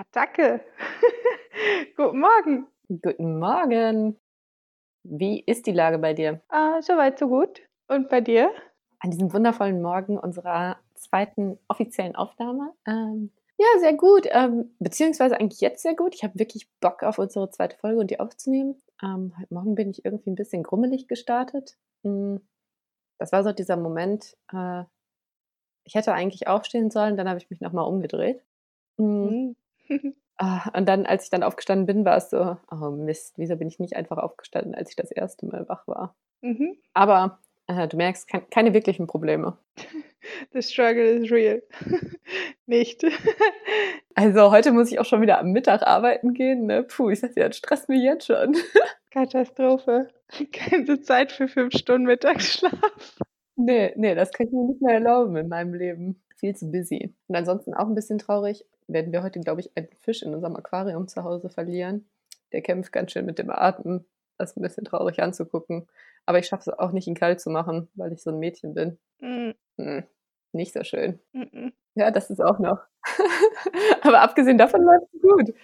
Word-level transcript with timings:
Attacke. 0.00 0.64
Guten 1.96 2.20
Morgen. 2.20 2.66
Guten 2.88 3.38
Morgen. 3.38 4.16
Wie 5.02 5.42
ist 5.44 5.66
die 5.66 5.72
Lage 5.72 5.98
bei 5.98 6.14
dir? 6.14 6.40
Ah, 6.48 6.80
soweit, 6.80 7.18
so 7.18 7.28
gut. 7.28 7.60
Und 7.86 8.08
bei 8.08 8.22
dir? 8.22 8.50
An 9.00 9.10
diesem 9.10 9.30
wundervollen 9.30 9.82
Morgen 9.82 10.18
unserer 10.18 10.78
zweiten 10.94 11.58
offiziellen 11.68 12.16
Aufnahme. 12.16 12.72
Ähm, 12.86 13.30
ja, 13.58 13.66
sehr 13.80 13.92
gut. 13.92 14.26
Ähm, 14.30 14.74
beziehungsweise 14.78 15.38
eigentlich 15.38 15.60
jetzt 15.60 15.82
sehr 15.82 15.94
gut. 15.94 16.14
Ich 16.14 16.24
habe 16.24 16.38
wirklich 16.38 16.66
Bock 16.80 17.02
auf 17.02 17.18
unsere 17.18 17.50
zweite 17.50 17.76
Folge 17.76 18.00
und 18.00 18.10
die 18.10 18.20
aufzunehmen. 18.20 18.80
Ähm, 19.02 19.34
heute 19.38 19.52
Morgen 19.52 19.74
bin 19.74 19.90
ich 19.90 20.06
irgendwie 20.06 20.30
ein 20.30 20.34
bisschen 20.34 20.62
grummelig 20.62 21.08
gestartet. 21.08 21.76
Hm, 22.04 22.40
das 23.18 23.32
war 23.32 23.44
so 23.44 23.52
dieser 23.52 23.76
Moment. 23.76 24.34
Äh, 24.50 24.84
ich 25.84 25.94
hätte 25.94 26.14
eigentlich 26.14 26.48
aufstehen 26.48 26.90
sollen, 26.90 27.18
dann 27.18 27.28
habe 27.28 27.38
ich 27.38 27.50
mich 27.50 27.60
nochmal 27.60 27.86
umgedreht. 27.86 28.42
Hm. 28.96 29.26
Mhm. 29.26 29.56
Ah, 30.42 30.70
und 30.74 30.88
dann, 30.88 31.04
als 31.04 31.24
ich 31.24 31.30
dann 31.30 31.42
aufgestanden 31.42 31.84
bin, 31.84 32.06
war 32.06 32.16
es 32.16 32.30
so, 32.30 32.56
oh 32.70 32.90
Mist, 32.90 33.34
wieso 33.36 33.56
bin 33.56 33.68
ich 33.68 33.78
nicht 33.78 33.94
einfach 33.94 34.16
aufgestanden, 34.16 34.74
als 34.74 34.88
ich 34.88 34.96
das 34.96 35.10
erste 35.10 35.44
Mal 35.44 35.68
wach 35.68 35.86
war? 35.86 36.16
Mhm. 36.40 36.78
Aber 36.94 37.40
äh, 37.66 37.86
du 37.86 37.96
merkst, 37.96 38.26
kein, 38.26 38.48
keine 38.50 38.74
wirklichen 38.74 39.06
Probleme. 39.06 39.58
The 40.52 40.62
struggle 40.62 41.04
is 41.04 41.30
real. 41.30 41.62
Nicht. 42.66 43.04
Also 44.16 44.50
heute 44.50 44.72
muss 44.72 44.92
ich 44.92 44.98
auch 44.98 45.06
schon 45.06 45.22
wieder 45.22 45.38
am 45.38 45.52
Mittag 45.52 45.82
arbeiten 45.82 46.34
gehen. 46.34 46.66
Ne? 46.66 46.82
Puh, 46.82 47.08
ich 47.08 47.20
sag 47.20 47.32
dir, 47.32 47.46
das 47.46 47.56
stresst 47.56 47.88
mich 47.88 48.02
jetzt 48.02 48.26
schon. 48.26 48.54
Katastrophe. 49.10 50.08
Keine 50.52 51.00
Zeit 51.00 51.32
für 51.32 51.48
fünf 51.48 51.72
Stunden 51.74 52.06
Mittagsschlaf. 52.06 52.74
Nee, 53.56 53.94
nee, 53.96 54.14
das 54.14 54.32
kann 54.32 54.48
ich 54.48 54.52
mir 54.52 54.66
nicht 54.66 54.82
mehr 54.82 54.94
erlauben 54.94 55.36
in 55.36 55.48
meinem 55.48 55.72
Leben. 55.72 56.22
Viel 56.36 56.54
zu 56.54 56.70
busy. 56.70 57.14
Und 57.28 57.36
ansonsten 57.36 57.72
auch 57.72 57.86
ein 57.86 57.94
bisschen 57.94 58.18
traurig, 58.18 58.66
werden 58.92 59.12
wir 59.12 59.22
heute, 59.22 59.40
glaube 59.40 59.60
ich, 59.60 59.70
einen 59.76 59.88
Fisch 60.00 60.22
in 60.22 60.34
unserem 60.34 60.56
Aquarium 60.56 61.08
zu 61.08 61.22
Hause 61.24 61.48
verlieren. 61.50 62.08
Der 62.52 62.62
kämpft 62.62 62.92
ganz 62.92 63.12
schön 63.12 63.26
mit 63.26 63.38
dem 63.38 63.50
Atmen. 63.50 64.04
Das 64.38 64.50
ist 64.50 64.56
ein 64.56 64.62
bisschen 64.62 64.84
traurig 64.84 65.22
anzugucken. 65.22 65.86
Aber 66.26 66.38
ich 66.38 66.46
schaffe 66.46 66.70
es 66.70 66.78
auch 66.78 66.92
nicht, 66.92 67.06
ihn 67.06 67.14
kalt 67.14 67.40
zu 67.40 67.50
machen, 67.50 67.88
weil 67.94 68.12
ich 68.12 68.22
so 68.22 68.30
ein 68.30 68.38
Mädchen 68.38 68.74
bin. 68.74 68.98
Mm, 69.20 69.50
Hm, 69.78 70.04
nicht 70.52 70.72
so 70.72 70.82
schön. 70.84 71.20
mm, 71.32 71.42
mm. 71.52 71.72
Ja, 71.94 72.10
das 72.10 72.30
ist 72.30 72.40
auch 72.40 72.58
noch. 72.58 72.78
Aber 74.02 74.20
abgesehen 74.20 74.58
davon 74.58 74.82
läuft 74.82 75.06
es 75.14 75.20
gut. 75.22 75.54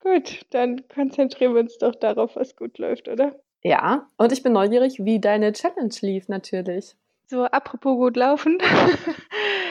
Gut, 0.00 0.46
dann 0.50 0.86
konzentrieren 0.88 1.54
wir 1.54 1.60
uns 1.60 1.78
doch 1.78 1.94
darauf, 1.94 2.36
was 2.36 2.54
gut 2.56 2.78
läuft, 2.78 3.08
oder? 3.08 3.34
Ja, 3.62 4.08
und 4.16 4.32
ich 4.32 4.42
bin 4.42 4.52
neugierig, 4.52 5.04
wie 5.04 5.20
deine 5.20 5.52
Challenge 5.52 5.94
lief 6.00 6.28
natürlich. 6.28 6.96
So, 7.28 7.44
apropos 7.44 7.96
gut 7.96 8.16
laufen. 8.16 8.58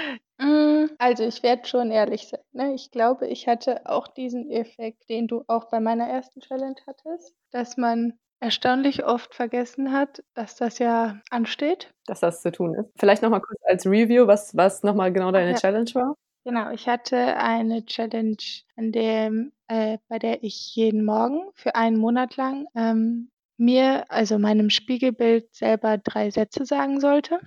Also, 1.06 1.24
ich 1.24 1.44
werde 1.44 1.68
schon 1.68 1.92
ehrlich 1.92 2.30
sein. 2.30 2.40
Ne? 2.52 2.74
Ich 2.74 2.90
glaube, 2.90 3.28
ich 3.28 3.48
hatte 3.48 3.86
auch 3.86 4.08
diesen 4.08 4.50
Effekt, 4.50 5.08
den 5.08 5.28
du 5.28 5.44
auch 5.46 5.66
bei 5.66 5.80
meiner 5.80 6.08
ersten 6.08 6.40
Challenge 6.40 6.78
hattest, 6.88 7.36
dass 7.52 7.78
man 7.78 8.14
erstaunlich 8.40 9.06
oft 9.06 9.36
vergessen 9.36 9.92
hat, 9.92 10.24
dass 10.34 10.56
das 10.56 10.80
ja 10.80 11.22
ansteht. 11.30 11.94
dass 12.08 12.22
das 12.22 12.42
zu 12.42 12.52
tun 12.52 12.74
ist. 12.74 12.90
Vielleicht 12.98 13.22
nochmal 13.22 13.42
kurz 13.42 13.60
als 13.66 13.86
Review, 13.86 14.26
was, 14.26 14.58
was 14.58 14.82
nochmal 14.82 15.14
genau 15.14 15.32
deine 15.32 15.52
ja. 15.52 15.58
Challenge 15.58 15.92
war. 15.94 16.16
Genau, 16.44 16.72
ich 16.72 16.88
hatte 16.88 17.38
eine 17.38 17.86
Challenge, 17.86 18.38
an 18.76 18.92
dem, 18.92 19.52
äh, 19.68 20.00
bei 20.08 20.18
der 20.18 20.44
ich 20.44 20.76
jeden 20.76 21.06
Morgen 21.06 21.52
für 21.54 21.76
einen 21.76 21.98
Monat 21.98 22.36
lang 22.36 22.66
ähm, 22.74 23.30
mir, 23.58 24.06
also 24.10 24.40
meinem 24.40 24.72
Spiegelbild 24.72 25.54
selber 25.54 26.00
drei 26.00 26.32
Sätze 26.32 26.66
sagen 26.66 27.00
sollte. 27.00 27.40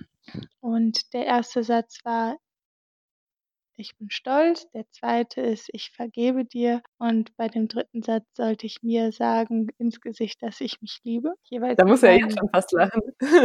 Und 0.61 1.13
der 1.13 1.25
erste 1.25 1.63
Satz 1.63 1.99
war, 2.05 2.37
ich 3.79 3.95
bin 3.97 4.09
stolz. 4.09 4.69
Der 4.71 4.85
zweite 4.91 5.41
ist, 5.41 5.69
ich 5.73 5.91
vergebe 5.91 6.45
dir. 6.45 6.81
Und 6.97 7.35
bei 7.37 7.47
dem 7.47 7.67
dritten 7.67 8.03
Satz 8.03 8.25
sollte 8.33 8.65
ich 8.65 8.83
mir 8.83 9.11
sagen 9.11 9.69
ins 9.77 10.01
Gesicht, 10.01 10.41
dass 10.43 10.59
ich 10.61 10.81
mich 10.81 10.99
liebe. 11.03 11.33
Jeweils 11.43 11.77
Da 11.77 11.85
muss 11.85 12.03
er 12.03 12.11
einen- 12.11 12.29
jetzt 12.29 12.37
schon 12.37 12.49
fast 12.53 12.71
lachen. 12.73 13.01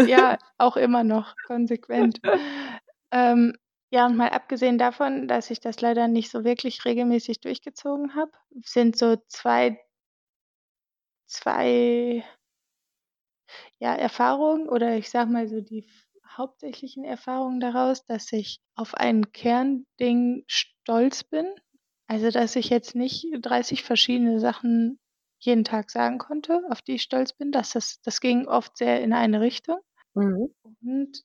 ja, 0.09 0.37
auch 0.59 0.77
immer 0.77 1.05
noch 1.05 1.35
konsequent. 1.47 2.21
ähm, 3.13 3.55
ja, 3.91 4.07
und 4.07 4.17
mal 4.17 4.31
abgesehen 4.31 4.77
davon, 4.77 5.29
dass 5.29 5.51
ich 5.51 5.61
das 5.61 5.81
leider 5.81 6.09
nicht 6.09 6.31
so 6.31 6.43
wirklich 6.43 6.85
regelmäßig 6.85 7.41
durchgezogen 7.41 8.17
habe, 8.17 8.33
sind 8.65 8.99
so 8.99 9.17
zwei, 9.29 9.79
zwei 11.27 12.25
ja, 13.79 13.95
Erfahrungen 13.95 14.69
oder 14.69 14.97
ich 14.97 15.11
sag 15.11 15.29
mal 15.29 15.47
so 15.47 15.61
die 15.61 15.87
hauptsächlichen 16.37 17.05
Erfahrungen 17.05 17.61
daraus, 17.61 18.05
dass 18.07 18.33
ich 18.33 18.61
auf 18.75 18.95
ein 18.95 19.33
Kernding 19.33 20.45
stolz 20.47 21.25
bin. 21.25 21.47
Also, 22.07 22.31
dass 22.31 22.57
ich 22.57 22.69
jetzt 22.69 22.95
nicht 22.95 23.27
30 23.41 23.83
verschiedene 23.83 24.41
Sachen 24.41 24.99
jeden 25.39 25.65
Tag 25.65 25.91
sagen 25.91 26.19
konnte, 26.19 26.63
auf 26.71 26.83
die 26.83 26.95
ich 26.95 27.03
stolz 27.03 27.33
bin. 27.33 27.53
Dass 27.53 27.73
das, 27.73 28.01
das 28.03 28.21
ging 28.21 28.47
oft 28.47 28.77
sehr 28.77 29.03
in 29.03 29.13
eine 29.13 29.41
Richtung. 29.41 29.79
Mhm. 30.15 30.55
Und 30.83 31.23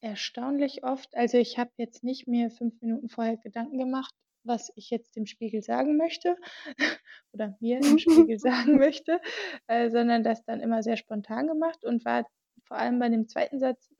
erstaunlich 0.00 0.84
oft, 0.84 1.14
also 1.14 1.38
ich 1.38 1.58
habe 1.58 1.70
jetzt 1.76 2.02
nicht 2.02 2.26
mir 2.26 2.50
fünf 2.50 2.80
Minuten 2.80 3.08
vorher 3.08 3.36
Gedanken 3.36 3.78
gemacht, 3.78 4.14
was 4.44 4.72
ich 4.74 4.90
jetzt 4.90 5.16
dem 5.16 5.26
Spiegel 5.26 5.62
sagen 5.62 5.96
möchte 5.96 6.36
oder 7.32 7.56
mir 7.60 7.78
im 7.78 7.98
Spiegel 7.98 8.38
sagen 8.38 8.78
möchte, 8.78 9.20
äh, 9.66 9.90
sondern 9.90 10.24
das 10.24 10.44
dann 10.44 10.60
immer 10.60 10.82
sehr 10.82 10.96
spontan 10.96 11.46
gemacht 11.46 11.84
und 11.84 12.04
war 12.04 12.26
vor 12.64 12.78
allem 12.78 12.98
bei 12.98 13.08
dem 13.08 13.28
zweiten 13.28 13.58
Satz 13.58 13.90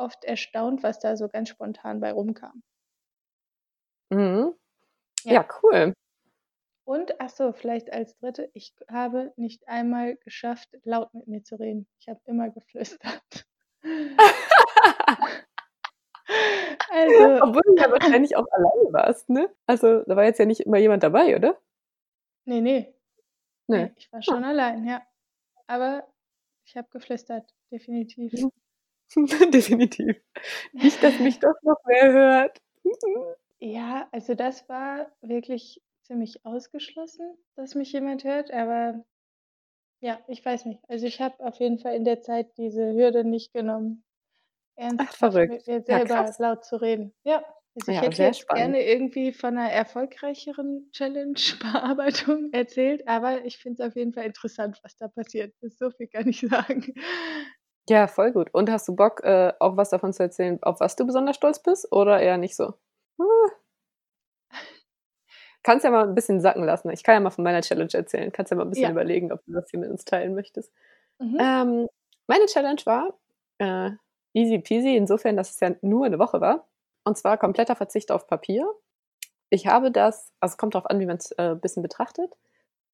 oft 0.00 0.24
erstaunt, 0.24 0.82
was 0.82 0.98
da 0.98 1.16
so 1.16 1.28
ganz 1.28 1.48
spontan 1.50 2.00
bei 2.00 2.12
rumkam. 2.12 2.62
Mhm. 4.10 4.54
Ja. 5.24 5.32
Ja, 5.32 5.48
cool. 5.62 5.94
Und 6.84 7.20
ach 7.20 7.28
so, 7.30 7.52
vielleicht 7.52 7.92
als 7.92 8.16
dritte, 8.16 8.50
ich 8.54 8.74
habe 8.90 9.32
nicht 9.36 9.68
einmal 9.68 10.16
geschafft, 10.16 10.70
laut 10.82 11.14
mit 11.14 11.28
mir 11.28 11.42
zu 11.44 11.54
reden. 11.56 11.86
Ich 12.00 12.08
habe 12.08 12.20
immer 12.24 12.50
geflüstert. 12.50 13.46
Also, 16.92 17.42
Obwohl 17.44 17.62
du 17.66 17.74
ja 17.76 17.90
wahrscheinlich 17.90 18.36
auch 18.36 18.46
alleine 18.50 18.92
warst, 18.92 19.28
ne? 19.28 19.48
Also, 19.66 20.02
da 20.04 20.16
war 20.16 20.24
jetzt 20.24 20.38
ja 20.38 20.44
nicht 20.44 20.60
immer 20.60 20.78
jemand 20.78 21.02
dabei, 21.02 21.36
oder? 21.36 21.58
nee, 22.44 22.60
nee, 22.60 22.94
Nee. 23.66 23.84
nee, 23.84 23.92
ich 23.96 24.12
war 24.12 24.22
schon 24.22 24.42
allein, 24.44 24.84
ja. 24.86 25.02
Aber 25.66 26.06
ich 26.64 26.76
habe 26.76 26.88
geflüstert, 26.90 27.52
definitiv. 27.70 28.32
Definitiv. 29.52 30.16
Nicht, 30.72 31.02
dass 31.02 31.18
mich 31.18 31.38
doch 31.40 31.54
noch 31.62 31.78
wer 31.84 32.12
hört. 32.12 32.58
Ja, 33.60 34.08
also 34.12 34.34
das 34.34 34.68
war 34.68 35.10
wirklich 35.20 35.82
ziemlich 36.02 36.44
ausgeschlossen, 36.46 37.36
dass 37.56 37.74
mich 37.74 37.92
jemand 37.92 38.24
hört, 38.24 38.50
aber 38.52 39.04
ja, 40.00 40.20
ich 40.28 40.44
weiß 40.44 40.64
nicht. 40.66 40.80
Also 40.88 41.06
ich 41.06 41.20
habe 41.20 41.40
auf 41.44 41.56
jeden 41.60 41.78
Fall 41.78 41.94
in 41.94 42.04
der 42.04 42.22
Zeit 42.22 42.56
diese 42.58 42.92
Hürde 42.94 43.24
nicht 43.24 43.52
genommen, 43.52 44.04
ernsthaft 44.76 45.18
verrückt. 45.18 45.48
mit 45.48 45.66
mir 45.66 45.74
Ja, 45.88 45.98
selber 45.98 46.16
krass. 46.16 46.38
laut 46.38 46.64
zu 46.64 46.76
reden. 46.80 47.14
Ja, 47.24 47.44
also 47.76 47.90
ich 47.90 47.96
Ja, 47.96 48.02
hätte 48.02 48.22
jetzt 48.22 48.40
spannend. 48.40 48.76
gerne 48.76 48.84
irgendwie 48.86 49.32
von 49.32 49.58
einer 49.58 49.70
erfolgreicheren 49.72 50.90
Challenge-Bearbeitung 50.92 52.50
erzählt, 52.52 53.06
aber 53.08 53.44
ich 53.44 53.58
finde 53.58 53.82
es 53.82 53.88
auf 53.90 53.96
jeden 53.96 54.12
Fall 54.14 54.26
interessant, 54.26 54.80
was 54.82 54.96
da 54.96 55.08
passiert 55.08 55.54
ist. 55.60 55.78
So 55.78 55.90
viel 55.90 56.08
kann 56.08 56.28
ich 56.28 56.40
sagen. 56.40 56.94
Ja, 57.90 58.06
voll 58.06 58.30
gut. 58.30 58.50
Und 58.54 58.70
hast 58.70 58.86
du 58.86 58.94
Bock, 58.94 59.20
äh, 59.24 59.52
auch 59.58 59.76
was 59.76 59.90
davon 59.90 60.12
zu 60.12 60.22
erzählen, 60.22 60.62
auf 60.62 60.78
was 60.78 60.94
du 60.94 61.04
besonders 61.04 61.34
stolz 61.34 61.58
bist 61.60 61.90
oder 61.90 62.20
eher 62.20 62.38
nicht 62.38 62.54
so? 62.54 62.74
Ah. 63.18 63.24
Kannst 65.64 65.84
ja 65.84 65.90
mal 65.90 66.06
ein 66.08 66.14
bisschen 66.14 66.40
sacken 66.40 66.64
lassen. 66.64 66.88
Ich 66.90 67.02
kann 67.02 67.14
ja 67.14 67.20
mal 67.20 67.30
von 67.30 67.42
meiner 67.42 67.62
Challenge 67.62 67.92
erzählen. 67.92 68.30
Kannst 68.30 68.50
ja 68.52 68.56
mal 68.56 68.62
ein 68.64 68.70
bisschen 68.70 68.84
Ja. 68.84 68.90
überlegen, 68.92 69.32
ob 69.32 69.44
du 69.44 69.52
das 69.52 69.68
hier 69.70 69.80
mit 69.80 69.90
uns 69.90 70.04
teilen 70.04 70.34
möchtest. 70.34 70.72
Mhm. 71.18 71.36
Ähm, 71.40 71.88
meine 72.28 72.46
Challenge 72.46 72.80
war 72.84 73.12
äh, 73.58 73.90
easy 74.34 74.60
peasy, 74.60 74.96
insofern, 74.96 75.36
dass 75.36 75.50
es 75.50 75.58
ja 75.60 75.74
nur 75.82 76.06
eine 76.06 76.20
Woche 76.20 76.40
war. 76.40 76.68
Und 77.04 77.18
zwar 77.18 77.38
kompletter 77.38 77.74
Verzicht 77.74 78.12
auf 78.12 78.28
Papier. 78.28 78.72
Ich 79.50 79.66
habe 79.66 79.90
das, 79.90 80.32
also 80.40 80.52
es 80.54 80.58
kommt 80.58 80.74
darauf 80.76 80.88
an, 80.88 81.00
wie 81.00 81.06
man 81.06 81.16
es 81.16 81.32
äh, 81.32 81.50
ein 81.50 81.60
bisschen 81.60 81.82
betrachtet. 81.82 82.32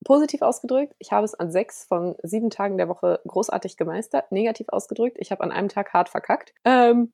Positiv 0.06 0.42
ausgedrückt, 0.42 0.94
ich 1.00 1.12
habe 1.12 1.24
es 1.24 1.34
an 1.34 1.50
sechs 1.50 1.84
von 1.84 2.14
sieben 2.22 2.50
Tagen 2.50 2.78
der 2.78 2.88
Woche 2.88 3.20
großartig 3.26 3.76
gemeistert. 3.76 4.30
Negativ 4.32 4.68
ausgedrückt, 4.70 5.18
ich 5.20 5.32
habe 5.32 5.42
an 5.42 5.52
einem 5.52 5.68
Tag 5.68 5.92
hart 5.92 6.08
verkackt. 6.08 6.54
Ähm, 6.64 7.12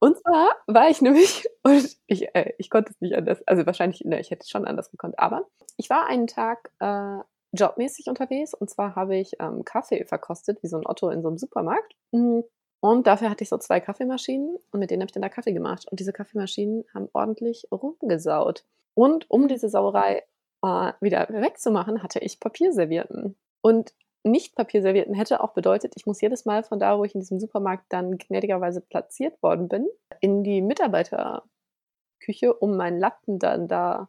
und 0.00 0.18
zwar 0.18 0.50
war 0.66 0.90
ich 0.90 1.00
nämlich, 1.02 1.46
und 1.62 1.96
ich, 2.06 2.34
äh, 2.34 2.52
ich 2.58 2.70
konnte 2.70 2.92
es 2.92 3.00
nicht 3.00 3.14
anders, 3.16 3.42
also 3.46 3.66
wahrscheinlich, 3.66 4.04
ne, 4.04 4.20
ich 4.20 4.30
hätte 4.30 4.42
es 4.42 4.50
schon 4.50 4.66
anders 4.66 4.90
gekonnt, 4.90 5.18
aber 5.18 5.46
ich 5.76 5.90
war 5.90 6.06
einen 6.06 6.26
Tag 6.26 6.70
äh, 6.80 7.18
jobmäßig 7.52 8.08
unterwegs 8.08 8.54
und 8.54 8.68
zwar 8.70 8.96
habe 8.96 9.16
ich 9.16 9.34
ähm, 9.40 9.64
Kaffee 9.64 10.04
verkostet, 10.04 10.62
wie 10.62 10.68
so 10.68 10.76
ein 10.76 10.86
Otto 10.86 11.08
in 11.10 11.22
so 11.22 11.28
einem 11.28 11.38
Supermarkt. 11.38 11.94
Mm, 12.12 12.40
Und 12.80 13.06
dafür 13.06 13.30
hatte 13.30 13.44
ich 13.44 13.48
so 13.50 13.58
zwei 13.58 13.80
Kaffeemaschinen 13.80 14.58
und 14.72 14.80
mit 14.80 14.90
denen 14.90 15.02
habe 15.02 15.08
ich 15.08 15.12
dann 15.12 15.22
da 15.22 15.28
Kaffee 15.28 15.52
gemacht. 15.52 15.86
Und 15.90 16.00
diese 16.00 16.12
Kaffeemaschinen 16.12 16.84
haben 16.92 17.08
ordentlich 17.12 17.66
rumgesaut. 17.72 18.64
Und 18.94 19.30
um 19.30 19.48
diese 19.48 19.68
Sauerei 19.68 20.24
äh, 20.64 20.92
wieder 21.00 21.28
wegzumachen, 21.28 22.02
hatte 22.02 22.18
ich 22.18 22.40
Papierservietten. 22.40 23.36
Und 23.60 23.94
nicht 24.24 24.56
Papierservietten 24.56 25.14
hätte 25.14 25.42
auch 25.42 25.52
bedeutet, 25.52 25.92
ich 25.96 26.06
muss 26.06 26.20
jedes 26.20 26.46
Mal 26.46 26.64
von 26.64 26.78
da, 26.78 26.98
wo 26.98 27.04
ich 27.04 27.14
in 27.14 27.20
diesem 27.20 27.38
Supermarkt 27.38 27.84
dann 27.90 28.16
gnädigerweise 28.16 28.80
platziert 28.80 29.42
worden 29.42 29.68
bin, 29.68 29.86
in 30.20 30.42
die 30.42 30.62
Mitarbeiterküche, 30.62 32.54
um 32.58 32.76
meinen 32.76 32.98
Lappen 32.98 33.38
dann 33.38 33.68
da 33.68 34.08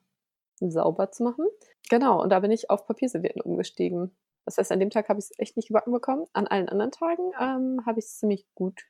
sauber 0.60 1.12
zu 1.12 1.24
machen. 1.24 1.46
Genau, 1.90 2.22
und 2.22 2.30
da 2.30 2.40
bin 2.40 2.52
ich 2.52 2.70
auf 2.70 2.88
Papierservietten 2.88 3.42
umgestiegen. 3.42 4.16
Das 4.46 4.58
heißt, 4.58 4.72
an 4.72 4.80
dem 4.80 4.90
Tag 4.90 5.10
habe 5.10 5.20
ich 5.20 5.26
es 5.26 5.40
echt 5.40 5.58
nicht 5.58 5.68
gebacken 5.68 5.92
bekommen. 5.92 6.26
An 6.34 6.48
allen 6.48 6.70
anderen 6.70 6.92
Tagen 6.92 7.32
ähm, 7.40 7.86
habe 7.86 8.00
ich 8.00 8.06
es 8.06 8.18
ziemlich 8.20 8.46
gut 8.56 8.86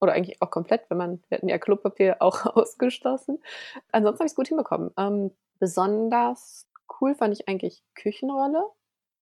oder 0.00 0.12
eigentlich 0.12 0.40
auch 0.42 0.50
komplett, 0.50 0.88
wenn 0.90 0.98
man, 0.98 1.22
wir 1.28 1.38
hatten 1.38 1.48
ja 1.48 1.58
Klopapier 1.58 2.16
auch 2.20 2.46
ausgeschlossen. 2.56 3.42
Ansonsten 3.90 4.20
habe 4.20 4.26
ich 4.26 4.32
es 4.32 4.36
gut 4.36 4.48
hinbekommen. 4.48 4.90
Ähm, 4.96 5.32
besonders 5.58 6.68
cool 7.00 7.14
fand 7.14 7.34
ich 7.34 7.48
eigentlich 7.48 7.82
Küchenrolle 7.94 8.64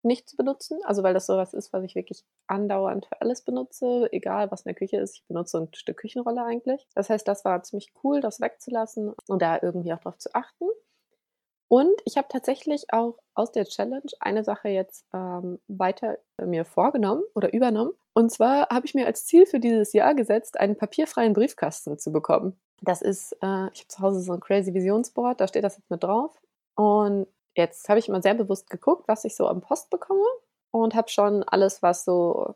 nicht 0.03 0.29
zu 0.29 0.37
benutzen. 0.37 0.79
Also 0.85 1.03
weil 1.03 1.15
das 1.15 1.27
sowas 1.27 1.53
ist, 1.55 1.73
was 1.73 1.85
ich 1.85 1.95
wirklich 1.95 2.25
andauernd 2.47 3.07
für 3.07 3.21
alles 3.21 3.43
benutze, 3.43 4.09
egal 4.13 4.51
was 4.51 4.63
in 4.63 4.71
der 4.71 4.75
Küche 4.75 4.99
ist. 4.99 5.17
Ich 5.17 5.25
benutze 5.27 5.59
ein 5.59 5.75
Stück 5.75 5.99
Küchenrolle 5.99 6.45
eigentlich. 6.45 6.87
Das 6.95 7.11
heißt, 7.11 7.27
das 7.29 7.45
war 7.45 7.63
ziemlich 7.63 7.93
cool, 8.03 8.21
das 8.21 8.41
wegzulassen 8.41 9.15
und 9.29 9.43
da 9.43 9.59
irgendwie 9.61 9.93
auch 9.93 10.01
drauf 10.01 10.19
zu 10.19 10.35
achten. 10.35 10.67
Und 11.69 12.01
ich 12.05 12.17
habe 12.17 12.27
tatsächlich 12.29 12.93
auch 12.93 13.17
aus 13.35 13.53
der 13.53 13.65
Challenge 13.65 14.11
eine 14.19 14.43
Sache 14.43 14.69
jetzt 14.71 15.07
ähm, 15.15 15.61
weiter 15.69 16.19
mir 16.43 16.65
vorgenommen 16.65 17.23
oder 17.35 17.53
übernommen. 17.53 17.93
Und 18.13 18.33
zwar 18.33 18.69
habe 18.71 18.87
ich 18.87 18.95
mir 18.95 19.07
als 19.07 19.25
Ziel 19.25 19.47
für 19.47 19.61
dieses 19.61 19.93
Jahr 19.93 20.17
gesetzt, 20.17 20.59
einen 20.59 20.77
papierfreien 20.77 21.33
Briefkasten 21.33 21.97
zu 21.97 22.11
bekommen. 22.11 22.59
Das 22.83 23.03
ist, 23.03 23.35
äh, 23.35 23.69
ich 23.73 23.81
habe 23.83 23.89
zu 23.89 24.01
Hause 24.01 24.21
so 24.21 24.33
ein 24.33 24.41
Crazy 24.41 24.75
Visionsboard, 24.75 25.41
da 25.41 25.47
steht 25.47 25.63
das 25.63 25.77
jetzt 25.77 25.91
mit 25.91 26.03
drauf. 26.03 26.33
Und 26.75 27.29
jetzt 27.55 27.89
habe 27.89 27.99
ich 27.99 28.09
immer 28.09 28.23
sehr 28.23 28.35
bewusst 28.35 28.71
geguckt, 28.71 29.09
was 29.09 29.25
ich 29.25 29.37
so 29.37 29.49
am 29.49 29.61
Post 29.61 29.91
bekomme 29.91 30.25
und 30.71 30.95
habe 30.95 31.09
schon 31.09 31.43
alles, 31.43 31.83
was 31.83 32.05
so, 32.05 32.55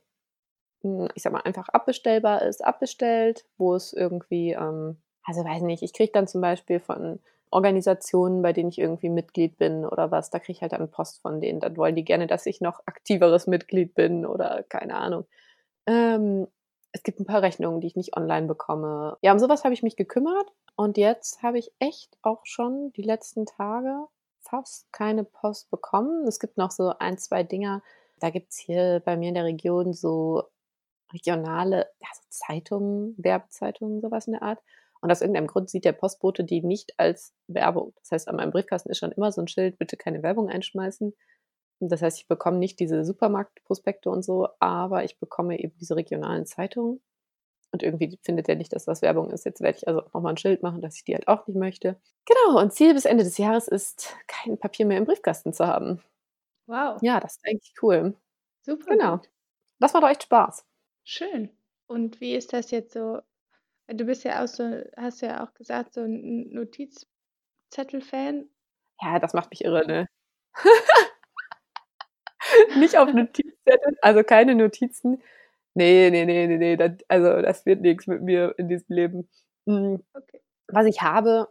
hm, 0.82 1.08
ich 1.14 1.22
sag 1.22 1.32
mal, 1.32 1.42
einfach 1.42 1.68
abbestellbar 1.68 2.42
ist, 2.42 2.64
abbestellt, 2.64 3.46
wo 3.58 3.74
es 3.74 3.92
irgendwie, 3.92 4.52
ähm, 4.52 4.98
also 5.24 5.44
weiß 5.44 5.62
nicht, 5.62 5.82
ich 5.82 5.92
kriege 5.92 6.12
dann 6.12 6.26
zum 6.26 6.40
Beispiel 6.40 6.80
von 6.80 7.20
Organisationen, 7.50 8.42
bei 8.42 8.52
denen 8.52 8.70
ich 8.70 8.78
irgendwie 8.78 9.08
Mitglied 9.08 9.56
bin 9.58 9.86
oder 9.86 10.10
was, 10.10 10.30
da 10.30 10.40
kriege 10.40 10.52
ich 10.56 10.62
halt 10.62 10.72
dann 10.72 10.90
Post 10.90 11.22
von 11.22 11.40
denen. 11.40 11.60
Dann 11.60 11.76
wollen 11.76 11.94
die 11.94 12.04
gerne, 12.04 12.26
dass 12.26 12.46
ich 12.46 12.60
noch 12.60 12.80
aktiveres 12.86 13.46
Mitglied 13.46 13.94
bin 13.94 14.26
oder 14.26 14.64
keine 14.64 14.96
Ahnung. 14.96 15.24
Ähm, 15.86 16.48
es 16.92 17.02
gibt 17.02 17.20
ein 17.20 17.26
paar 17.26 17.42
Rechnungen, 17.42 17.80
die 17.80 17.88
ich 17.88 17.96
nicht 17.96 18.16
online 18.16 18.46
bekomme. 18.46 19.18
Ja, 19.22 19.32
um 19.32 19.38
sowas 19.38 19.64
habe 19.64 19.74
ich 19.74 19.82
mich 19.82 19.96
gekümmert 19.96 20.52
und 20.76 20.96
jetzt 20.96 21.42
habe 21.42 21.58
ich 21.58 21.72
echt 21.78 22.16
auch 22.22 22.40
schon 22.44 22.92
die 22.92 23.02
letzten 23.02 23.46
Tage 23.46 24.06
fast 24.54 24.92
keine 24.92 25.24
Post 25.24 25.70
bekommen. 25.70 26.26
Es 26.28 26.38
gibt 26.38 26.56
noch 26.56 26.70
so 26.70 26.92
ein, 26.98 27.18
zwei 27.18 27.42
Dinger. 27.42 27.82
Da 28.20 28.30
gibt 28.30 28.52
es 28.52 28.58
hier 28.58 29.02
bei 29.04 29.16
mir 29.16 29.28
in 29.28 29.34
der 29.34 29.44
Region 29.44 29.92
so 29.92 30.44
regionale 31.12 31.88
ja, 32.00 32.08
so 32.14 32.22
Zeitungen, 32.28 33.14
Werbezeitungen, 33.18 34.00
sowas 34.00 34.26
in 34.26 34.34
der 34.34 34.42
Art. 34.42 34.60
Und 35.00 35.10
aus 35.10 35.20
irgendeinem 35.20 35.48
Grund 35.48 35.68
sieht 35.70 35.84
der 35.84 35.92
Postbote 35.92 36.44
die 36.44 36.62
nicht 36.62 36.98
als 36.98 37.34
Werbung. 37.46 37.92
Das 38.00 38.12
heißt, 38.12 38.28
an 38.28 38.36
meinem 38.36 38.52
Briefkasten 38.52 38.90
ist 38.90 38.98
schon 38.98 39.12
immer 39.12 39.32
so 39.32 39.42
ein 39.42 39.48
Schild, 39.48 39.78
bitte 39.78 39.96
keine 39.96 40.22
Werbung 40.22 40.48
einschmeißen. 40.48 41.14
Das 41.80 42.00
heißt, 42.00 42.20
ich 42.20 42.28
bekomme 42.28 42.58
nicht 42.58 42.80
diese 42.80 43.04
Supermarktprospekte 43.04 44.08
und 44.08 44.24
so, 44.24 44.48
aber 44.60 45.04
ich 45.04 45.18
bekomme 45.18 45.58
eben 45.58 45.76
diese 45.78 45.96
regionalen 45.96 46.46
Zeitungen. 46.46 47.02
Und 47.74 47.82
irgendwie 47.82 48.20
findet 48.22 48.48
er 48.48 48.54
nicht, 48.54 48.72
dass 48.72 48.84
das 48.84 49.02
Werbung 49.02 49.32
ist. 49.32 49.44
Jetzt 49.44 49.60
werde 49.60 49.76
ich 49.78 49.88
also 49.88 50.02
nochmal 50.14 50.34
ein 50.34 50.36
Schild 50.36 50.62
machen, 50.62 50.80
dass 50.80 50.94
ich 50.94 51.02
die 51.04 51.14
halt 51.14 51.26
auch 51.26 51.44
nicht 51.48 51.56
möchte. 51.56 51.96
Genau, 52.24 52.60
und 52.60 52.72
Ziel 52.72 52.94
bis 52.94 53.04
Ende 53.04 53.24
des 53.24 53.36
Jahres 53.36 53.66
ist, 53.66 54.14
kein 54.28 54.56
Papier 54.58 54.86
mehr 54.86 54.98
im 54.98 55.06
Briefkasten 55.06 55.52
zu 55.52 55.66
haben. 55.66 56.00
Wow. 56.66 56.98
Ja, 57.02 57.20
das 57.20 57.36
ist 57.36 57.46
eigentlich 57.48 57.74
cool. 57.82 58.14
Super. 58.62 58.86
Genau. 58.96 59.16
Gut. 59.18 59.30
Das 59.80 59.92
macht 59.92 60.04
echt 60.10 60.22
Spaß. 60.24 60.64
Schön. 61.04 61.50
Und 61.88 62.20
wie 62.20 62.34
ist 62.36 62.52
das 62.52 62.70
jetzt 62.70 62.92
so 62.94 63.20
Du 63.88 64.04
bist 64.06 64.24
ja 64.24 64.44
auch 64.44 64.48
so 64.48 64.64
hast 64.96 65.22
ja 65.22 65.44
auch 65.44 65.54
gesagt, 65.54 65.94
so 65.94 66.02
'n 66.02 66.50
Notizzettel-Fan. 66.54 68.48
Ja, 69.02 69.18
das 69.18 69.34
macht 69.34 69.50
mich 69.50 69.64
irre, 69.64 69.86
ne? 69.86 70.06
Nicht 72.76 72.98
auf 72.98 73.08
Notizzetteln, 73.14 73.96
also 74.02 74.22
keine 74.24 74.54
Notizen. 74.54 75.22
Ne, 75.76 76.08
ne, 76.10 76.24
ne, 76.24 76.46
ne, 76.46 76.56
ne, 76.58 76.76
das 76.76 76.92
also, 77.08 77.42
das 77.42 77.66
wird 77.66 77.80
nix 77.80 78.06
mit 78.06 78.22
mir 78.22 78.54
in 78.58 78.68
diesem 78.68 78.86
Leben. 78.94 79.28
Hm, 79.66 80.02
Okay. 80.14 80.40
was 80.68 80.86
ich 80.86 81.02
habe, 81.02 81.48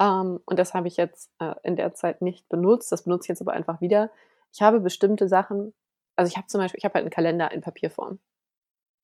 ähm, 0.00 0.40
und 0.46 0.58
das 0.58 0.74
habe 0.74 0.88
ich 0.88 0.96
jetzt, 0.96 1.30
äh, 1.40 1.54
in 1.62 1.76
der 1.76 1.94
Zeit 1.94 2.22
nicht 2.22 2.48
benutzt, 2.48 2.90
das 2.92 3.04
benutze 3.04 3.26
ich 3.26 3.28
jetzt 3.30 3.42
aber 3.42 3.52
einfach 3.52 3.80
wieder. 3.80 4.10
Ich 4.52 4.62
habe 4.62 4.80
bestimmte 4.80 5.28
Sachen 5.28 5.74
also, 6.16 6.28
ich 6.30 6.36
habe 6.36 6.48
zum 6.48 6.60
Beispiel 6.60 6.78
ich 6.78 6.84
habe 6.84 6.94
halt 6.94 7.06
'n 7.06 7.10
Kalender 7.10 7.50
in 7.52 7.62
Papierform. 7.62 8.18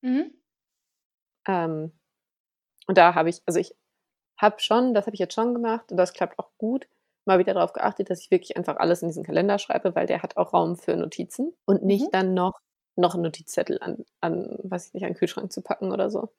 Mhm. 0.04 0.36
Ähm 1.46 1.92
und 2.88 2.98
da 2.98 3.14
habe 3.16 3.30
ich 3.30 3.42
also, 3.46 3.60
ich 3.60 3.74
habe 4.40 4.60
schon 4.60 4.94
das 4.94 5.06
habe 5.06 5.14
ich 5.14 5.20
jetzt 5.20 5.34
schon 5.34 5.54
gemacht 5.54 5.90
und 5.92 5.98
das 5.98 6.12
klappt 6.14 6.38
auch 6.38 6.50
gut, 6.58 6.88
mal 7.26 7.38
wieder 7.40 7.54
darauf 7.54 7.72
geachtet, 7.74 8.10
dass 8.10 8.20
ich 8.22 8.30
wirklich 8.32 8.56
einfach 8.58 8.78
alles 8.78 9.02
in 9.02 9.08
diesen 9.08 9.24
Kalender 9.24 9.58
schreibe, 9.60 9.94
weil 9.96 10.06
der 10.06 10.22
hat 10.22 10.36
auch 10.38 10.52
Raum 10.54 10.76
für 10.78 10.96
Notizen 10.96 11.54
und 11.66 11.84
nicht 11.84 12.06
Mhm. 12.06 12.10
dann 12.12 12.34
noch 12.34 12.60
noch 12.96 13.14
'n 13.14 13.22
Notizzettel 13.22 13.78
an 13.82 14.04
an 14.20 14.58
weiß 14.64 14.88
ich 14.88 14.94
nicht, 14.94 15.04
an 15.04 15.12
'n 15.12 15.14
Kühlschrank 15.16 15.52
zu 15.52 15.62
packen 15.62 15.93
oder 15.93 16.10
so. 16.10 16.31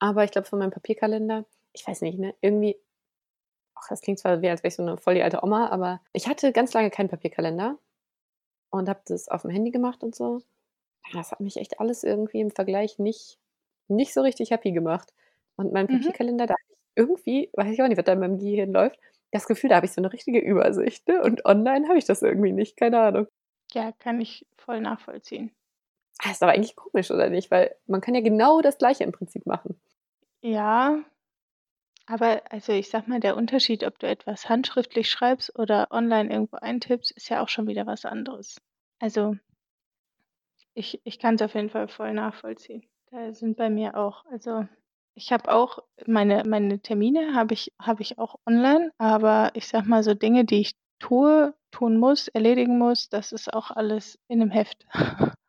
Aber 0.00 0.24
ich 0.24 0.30
glaube, 0.32 0.48
von 0.48 0.58
meinem 0.58 0.70
Papierkalender 0.72 1.44
ich 1.74 1.86
weiß 1.88 2.02
nicht, 2.02 2.18
ne, 2.20 2.34
irgendwie 2.40 2.78
ach, 3.76 3.88
das 3.90 4.00
klingt 4.02 4.18
zwar 4.20 4.42
wie, 4.42 4.48
als 4.50 4.62
wäre 4.62 4.68
ich 4.70 4.76
so 4.76 4.84
'ne 4.84 4.98
voll 4.98 5.14
die 5.16 5.22
alte 5.24 5.42
Oma, 5.44 5.68
aber 5.70 6.00
ich 6.14 6.28
hatte 6.28 6.52
ganz 6.52 6.72
lange 6.74 6.90
keinen 6.90 7.08
Papierkalender 7.10 7.78
und 8.70 8.88
habe 8.90 9.00
das 9.06 9.28
aufm 9.28 9.50
Handy 9.50 9.70
gemacht 9.72 10.02
und 10.04 10.14
so. 10.16 10.42
Das 11.12 11.32
hat 11.32 11.40
mich 11.40 11.56
echt 11.58 11.80
alles 11.80 12.02
irgendwie 12.04 12.40
im 12.40 12.50
Vergleich 12.50 12.98
nicht 12.98 13.38
nicht 13.88 14.14
so 14.14 14.22
richtig 14.22 14.50
happy 14.50 14.72
gemacht. 14.72 15.12
Und 15.56 15.72
mein 15.72 15.88
Mhm. 15.88 16.14
Papierkalender, 16.14 16.46
da 16.46 16.54
habe 16.54 16.62
ich 16.70 16.76
irgendwie, 16.96 17.50
weiß 17.54 17.70
ich 17.72 17.82
auch 17.82 17.88
nicht, 17.88 17.98
was 17.98 18.04
da 18.04 18.12
in 18.14 18.20
meinem 18.20 18.38
Gehirn 18.38 18.72
läuft, 18.72 18.98
das 19.32 19.46
Gefühl, 19.46 19.70
da 19.70 19.76
habe 19.76 19.86
ich 19.86 19.92
so 19.92 20.00
'ne 20.00 20.12
richtige 20.12 20.40
Übersicht, 20.40 21.06
ne? 21.08 21.22
Und 21.22 21.44
online 21.44 21.86
habe 21.88 21.98
ich 21.98 22.04
das 22.06 22.22
irgendwie 22.22 22.52
nicht, 22.52 22.76
keine 22.78 23.00
Ahnung. 23.00 23.26
Ja, 23.72 23.92
kann 23.92 24.20
ich 24.20 24.46
voll 24.56 24.80
nachvollziehen. 24.80 25.54
Ah, 26.22 26.30
ist 26.30 26.42
aber 26.42 26.52
eigentlich 26.52 26.76
komisch, 26.76 27.10
oder 27.10 27.28
nicht? 27.28 27.50
Weil 27.50 27.74
man 27.86 28.00
kann 28.00 28.14
ja 28.14 28.20
genau 28.20 28.60
das 28.60 28.78
Gleiche 28.78 29.04
im 29.04 29.12
Prinzip 29.12 29.46
machen. 29.46 29.78
Ja. 30.44 31.02
Aber 32.06 32.42
also, 32.52 32.72
ich 32.72 32.90
sage 32.90 33.08
mal, 33.10 33.20
der 33.20 33.36
Unterschied, 33.36 33.84
ob 33.84 33.98
du 33.98 34.06
etwas 34.08 34.48
handschriftlich 34.48 35.10
schreibst 35.10 35.58
oder 35.58 35.88
online 35.90 36.30
irgendwo 36.30 36.56
eintippst, 36.56 37.12
ist 37.12 37.28
ja 37.30 37.42
auch 37.42 37.48
schon 37.48 37.66
wieder 37.66 37.86
was 37.86 38.04
anderes. 38.04 38.58
Also 39.00 39.36
ich 40.76 41.00
ich 41.04 41.18
kann's 41.18 41.40
auf 41.42 41.54
jeden 41.54 41.70
Fall 41.70 41.88
voll 41.88 42.12
nachvollziehen. 42.12 42.82
Da 43.10 43.32
sind 43.32 43.56
bei 43.56 43.70
mir 43.70 43.96
auch 43.96 44.24
also, 44.26 44.66
ich 45.14 45.32
habe 45.32 45.52
auch 45.52 45.78
meine 46.06 46.42
meine 46.44 46.80
Termine 46.80 47.34
habe 47.34 47.54
ich 47.54 47.72
habe 47.80 48.02
ich 48.02 48.18
auch 48.18 48.36
online, 48.46 48.90
aber 48.98 49.50
ich 49.54 49.68
sage 49.68 49.88
mal, 49.88 50.02
so 50.02 50.14
Dinge, 50.14 50.44
die 50.44 50.60
ich 50.60 50.72
tue, 50.98 51.54
tun 51.70 51.98
muss, 51.98 52.28
erledigen 52.28 52.78
muss, 52.78 53.08
das 53.08 53.30
ist 53.32 53.52
auch 53.54 53.70
alles 53.70 54.18
in 54.28 54.40
'nem 54.40 54.50
Heft. 54.50 54.84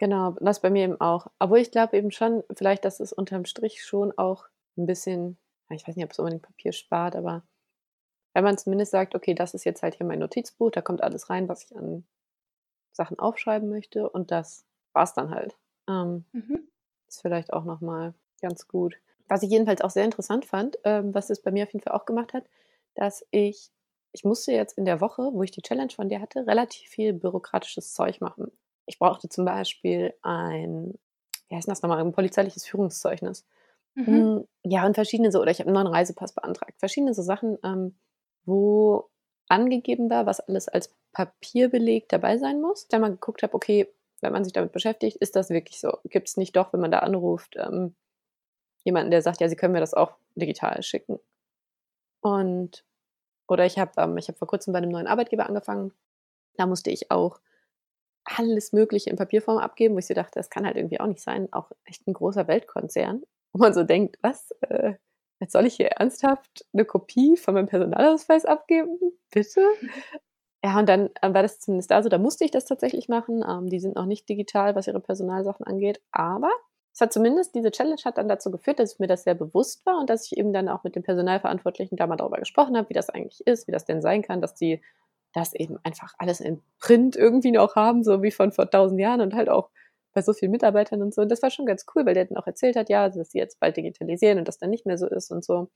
Genau, 0.00 0.32
das 0.40 0.60
bei 0.60 0.70
mir 0.70 0.84
eben 0.84 1.00
auch. 1.00 1.28
Obwohl 1.38 1.58
ich 1.58 1.70
glaube 1.70 1.96
eben 1.96 2.10
schon 2.10 2.42
vielleicht, 2.56 2.84
dass 2.84 3.00
es 3.00 3.12
unterm 3.12 3.44
Strich 3.44 3.84
schon 3.84 4.12
auch 4.18 4.46
'n 4.76 4.86
bisschen 4.86 5.38
ich 5.70 5.86
weiß 5.88 5.96
nicht, 5.96 6.04
ob's 6.04 6.18
unbedingt 6.18 6.42
Papier 6.42 6.72
spart, 6.72 7.16
aber 7.16 7.42
wenn 8.34 8.44
man 8.44 8.58
zumindest 8.58 8.92
sagt: 8.92 9.14
„Okay, 9.16 9.34
das 9.34 9.54
ist 9.54 9.64
jetzt 9.64 9.82
halt 9.82 9.96
hier 9.96 10.06
mein 10.06 10.20
Notizbuch, 10.20 10.70
da 10.72 10.82
kommt 10.82 11.02
alles 11.02 11.30
rein, 11.30 11.48
was 11.48 11.64
ich 11.64 11.76
an 11.76 12.06
Sachen 12.92 13.18
aufschreiben 13.20 13.68
möchte 13.70 14.10
und 14.10 14.30
das 14.32 14.66
war's 14.94 15.14
dann 15.14 15.30
halt.“ 15.30 15.56
Ähm, 15.88 16.26
Mhm. 16.32 16.68
ist 17.08 17.22
vielleicht 17.22 17.52
auch 17.52 17.64
noch 17.64 17.80
mal 17.82 18.14
ganz 18.42 18.68
gut. 18.68 18.96
Was 19.28 19.42
ich 19.44 19.50
jedenfalls 19.50 19.82
auch 19.82 19.90
sehr 19.90 20.04
interessant 20.06 20.44
fand, 20.46 20.78
ähm, 20.84 21.14
was 21.14 21.30
es 21.30 21.42
bei 21.42 21.52
mir 21.52 21.64
auf 21.64 21.72
jeden 21.74 21.84
Fall 21.84 21.94
auch 21.94 22.06
gemacht 22.06 22.34
hat, 22.34 22.44
dass 22.94 23.26
ich 23.32 23.70
ich 24.12 24.24
musste 24.24 24.52
jetzt 24.52 24.78
in 24.78 24.84
der 24.86 25.00
Woche, 25.02 25.30
wo 25.34 25.42
ich 25.44 25.52
die 25.52 25.62
Challenge 25.62 25.92
von 25.92 26.08
dir 26.08 26.20
hatte, 26.20 26.46
relativ 26.46 26.88
viel 26.90 27.12
bürokratisches 27.14 27.94
Zeug 27.94 28.20
machen. 28.22 28.52
Ich 28.88 28.98
brauchte 28.98 29.28
zum 29.28 29.44
Beispiel 29.44 30.14
ein 30.22 30.94
wie 31.48 31.56
heißt 31.56 31.68
das 31.68 31.82
noch 31.82 31.88
mal, 31.90 32.00
'n 32.00 32.12
polizeiliches 32.12 32.64
Führungszeugnis. 32.66 33.44
Mhm. 33.96 34.24
Hm, 34.24 34.46
ja, 34.64 34.86
und 34.86 34.94
verschiedene 34.94 35.32
so 35.32 35.40
oder 35.42 35.50
ich 35.52 35.60
habe 35.60 35.70
'n 35.70 35.74
neuen 35.74 35.86
Reisepass 35.88 36.34
beantragt. 36.34 36.74
Verschiedene 36.80 37.14
so 37.14 37.22
Sachen, 37.22 37.58
ähm, 37.64 37.96
wo 38.46 39.10
angegeben 39.48 40.10
war, 40.10 40.26
was 40.26 40.40
alles 40.40 40.68
als 40.68 40.94
Papierbeleg 41.12 42.08
dabei 42.10 42.38
sein 42.38 42.60
muss. 42.62 42.88
Dann 42.88 43.02
mal 43.02 43.10
geguckt 43.12 43.42
habe, 43.44 43.54
okay, 43.54 43.88
wenn 44.22 44.32
man 44.32 44.44
sich 44.44 44.52
damit 44.54 44.72
beschäftigt, 44.72 45.18
ist 45.18 45.36
das 45.36 45.50
wirklich 45.50 45.80
so? 45.80 45.98
Gibt's 46.06 46.36
nicht 46.38 46.56
doch, 46.56 46.72
wenn 46.72 46.80
man 46.80 46.90
da 46.92 47.00
anruft, 47.00 47.56
ähm, 47.58 47.96
jemanden, 48.84 49.10
der 49.12 49.22
sagt: 49.22 49.40
„Ja, 49.42 49.48
Sie 49.50 49.56
können 49.56 49.74
mir 49.74 49.80
das 49.80 49.94
auch 49.94 50.16
digital 50.36 50.82
schicken?“ 50.84 51.20
Und 52.24 52.84
oder 53.48 53.66
ich 53.66 53.78
habe 53.78 53.92
ähm, 54.02 54.18
ich 54.18 54.28
habe 54.28 54.38
vor 54.38 54.48
Kurzem 54.48 54.72
bei 54.74 54.80
'nem 54.80 54.90
neuen 54.90 55.06
Arbeitgeber 55.08 55.46
angefangen. 55.48 55.92
Da 56.56 56.66
musste 56.66 56.90
ich 56.90 57.10
auch 57.10 57.40
alles 58.24 58.72
Mögliche 58.72 59.10
in 59.10 59.16
Papierform 59.16 59.58
abgeben, 59.58 59.94
wo 59.94 59.98
ich 59.98 60.06
so 60.06 60.14
dachte, 60.14 60.38
das 60.38 60.50
kann 60.50 60.66
halt 60.66 60.76
irgendwie 60.76 61.00
auch 61.00 61.06
nicht 61.06 61.20
sein. 61.20 61.48
Auch 61.52 61.70
echt 61.84 62.06
'n 62.08 62.14
großer 62.14 62.48
Weltkonzern, 62.48 63.22
wo 63.52 63.58
man 63.60 63.74
so 63.74 63.84
denkt: 63.84 64.18
„Was, 64.22 64.50
äh, 64.62 64.94
jetzt 65.40 65.52
soll 65.52 65.66
ich 65.66 65.74
hier 65.76 65.88
ernsthaft 65.88 66.66
'ne 66.72 66.84
Kopie 66.84 67.36
von 67.36 67.54
meinem 67.54 67.66
Personalausweis 67.68 68.44
abgeben? 68.46 68.98
Bitte?“ 69.32 69.60
Ja, 70.64 70.78
und 70.78 70.88
dann, 70.88 71.10
äh, 71.22 71.34
war 71.34 71.42
das 71.42 71.60
zumindest 71.60 71.90
da 71.90 72.02
so, 72.02 72.08
da 72.08 72.18
musste 72.18 72.44
ich 72.44 72.50
das 72.50 72.64
tatsächlich 72.66 73.08
machen. 73.08 73.44
Ähm, 73.48 73.68
die 73.68 73.80
sind 73.80 73.96
noch 73.96 74.06
nicht 74.06 74.28
digital, 74.28 74.74
was 74.74 74.86
ihre 74.88 75.00
Personalsachen 75.00 75.66
angeht, 75.66 76.00
aber 76.12 76.50
es 76.94 77.00
hat 77.00 77.12
zumindest 77.12 77.54
diese 77.54 77.70
Challenge 77.72 78.00
hat 78.04 78.18
dann 78.18 78.28
dazu 78.28 78.50
geführt, 78.50 78.78
dass 78.78 78.98
mir 79.00 79.08
das 79.08 79.24
sehr 79.24 79.34
bewusst 79.34 79.84
war 79.86 79.98
und 79.98 80.08
dass 80.10 80.26
ich 80.26 80.36
eben 80.38 80.52
dann 80.52 80.68
auch 80.68 80.84
mit 80.84 80.96
dem 80.96 81.02
Personalverantwortlichen 81.02 81.96
da 81.96 82.06
mal 82.06 82.16
darüber 82.16 82.38
gesprochen 82.38 82.76
habe, 82.76 82.88
wie 82.90 82.94
das 82.94 83.10
eigentlich 83.10 83.46
ist, 83.46 83.66
wie 83.68 83.72
das 83.72 83.84
denn 83.84 84.00
sein 84.02 84.22
kann, 84.22 84.40
dass 84.40 84.54
die 84.54 84.80
das 85.34 85.54
eben 85.54 85.78
einfach 85.82 86.14
alles 86.18 86.40
in 86.40 86.62
Print 86.78 87.16
irgendwie 87.16 87.50
noch 87.50 87.76
haben, 87.76 88.02
so 88.02 88.22
wie 88.22 88.30
von 88.30 88.52
vor 88.52 88.70
tausend 88.70 89.00
Jahren 89.00 89.20
und 89.20 89.34
halt 89.34 89.48
auch 89.48 89.70
bei 90.14 90.22
so 90.22 90.32
vielen 90.32 90.52
Mitarbeitern 90.52 91.02
und 91.02 91.12
so. 91.12 91.22
Und 91.22 91.28
das 91.28 91.42
war 91.42 91.50
schon 91.50 91.66
ganz 91.66 91.84
cool, 91.94 92.06
weil 92.06 92.14
der 92.14 92.24
dann 92.26 92.38
auch 92.38 92.46
erzählt 92.46 92.76
hat, 92.76 92.88
ja, 92.88 93.08
dass 93.08 93.32
sie 93.32 93.38
jetzt 93.38 93.58
bald 93.60 93.76
digitalisieren 93.76 94.38
und 94.38 94.48
das 94.48 94.58
dann 94.58 94.70
nicht 94.70 94.86
mehr 94.86 94.96
so 94.96 95.08
ist 95.08 95.30
und 95.30 95.44
so. 95.44 95.68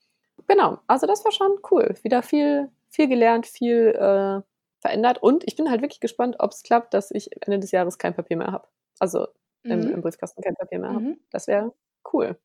Genau, 0.46 0.78
also 0.86 1.06
das 1.06 1.24
war 1.24 1.32
schon 1.32 1.58
cool. 1.70 1.94
Wieder 2.02 2.22
viel, 2.22 2.70
viel 2.88 3.08
gelernt, 3.08 3.46
viel 3.46 3.88
äh, 3.88 4.40
verändert. 4.80 5.20
Und 5.20 5.42
ich 5.44 5.56
bin 5.56 5.68
halt 5.68 5.82
wirklich 5.82 6.00
gespannt, 6.00 6.36
ob 6.38 6.52
es 6.52 6.62
klappt, 6.62 6.94
dass 6.94 7.10
ich 7.10 7.30
Ende 7.44 7.58
des 7.58 7.72
Jahres 7.72 7.98
kein 7.98 8.14
Papier 8.14 8.36
mehr 8.36 8.52
habe. 8.52 8.68
Also 9.00 9.26
mhm. 9.64 9.72
im, 9.72 9.90
im, 9.94 10.00
Briefkasten 10.02 10.40
kein 10.40 10.54
Papier 10.54 10.78
mehr 10.78 10.90
mhm. 10.90 10.94
habe. 10.94 11.16
Das 11.30 11.48
wäre 11.48 11.74
cool. 12.12 12.38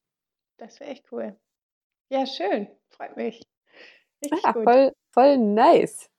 Das 0.58 0.80
wäre 0.80 0.90
echt 0.90 1.12
cool. 1.12 1.36
Ja, 2.10 2.26
schön. 2.26 2.68
Freut 2.90 3.16
mich. 3.16 3.48
Richtig 4.24 4.44
ja, 4.44 4.52
gut. 4.52 4.64
Voll, 4.64 4.92
voll 5.12 5.38
nice. 5.38 6.10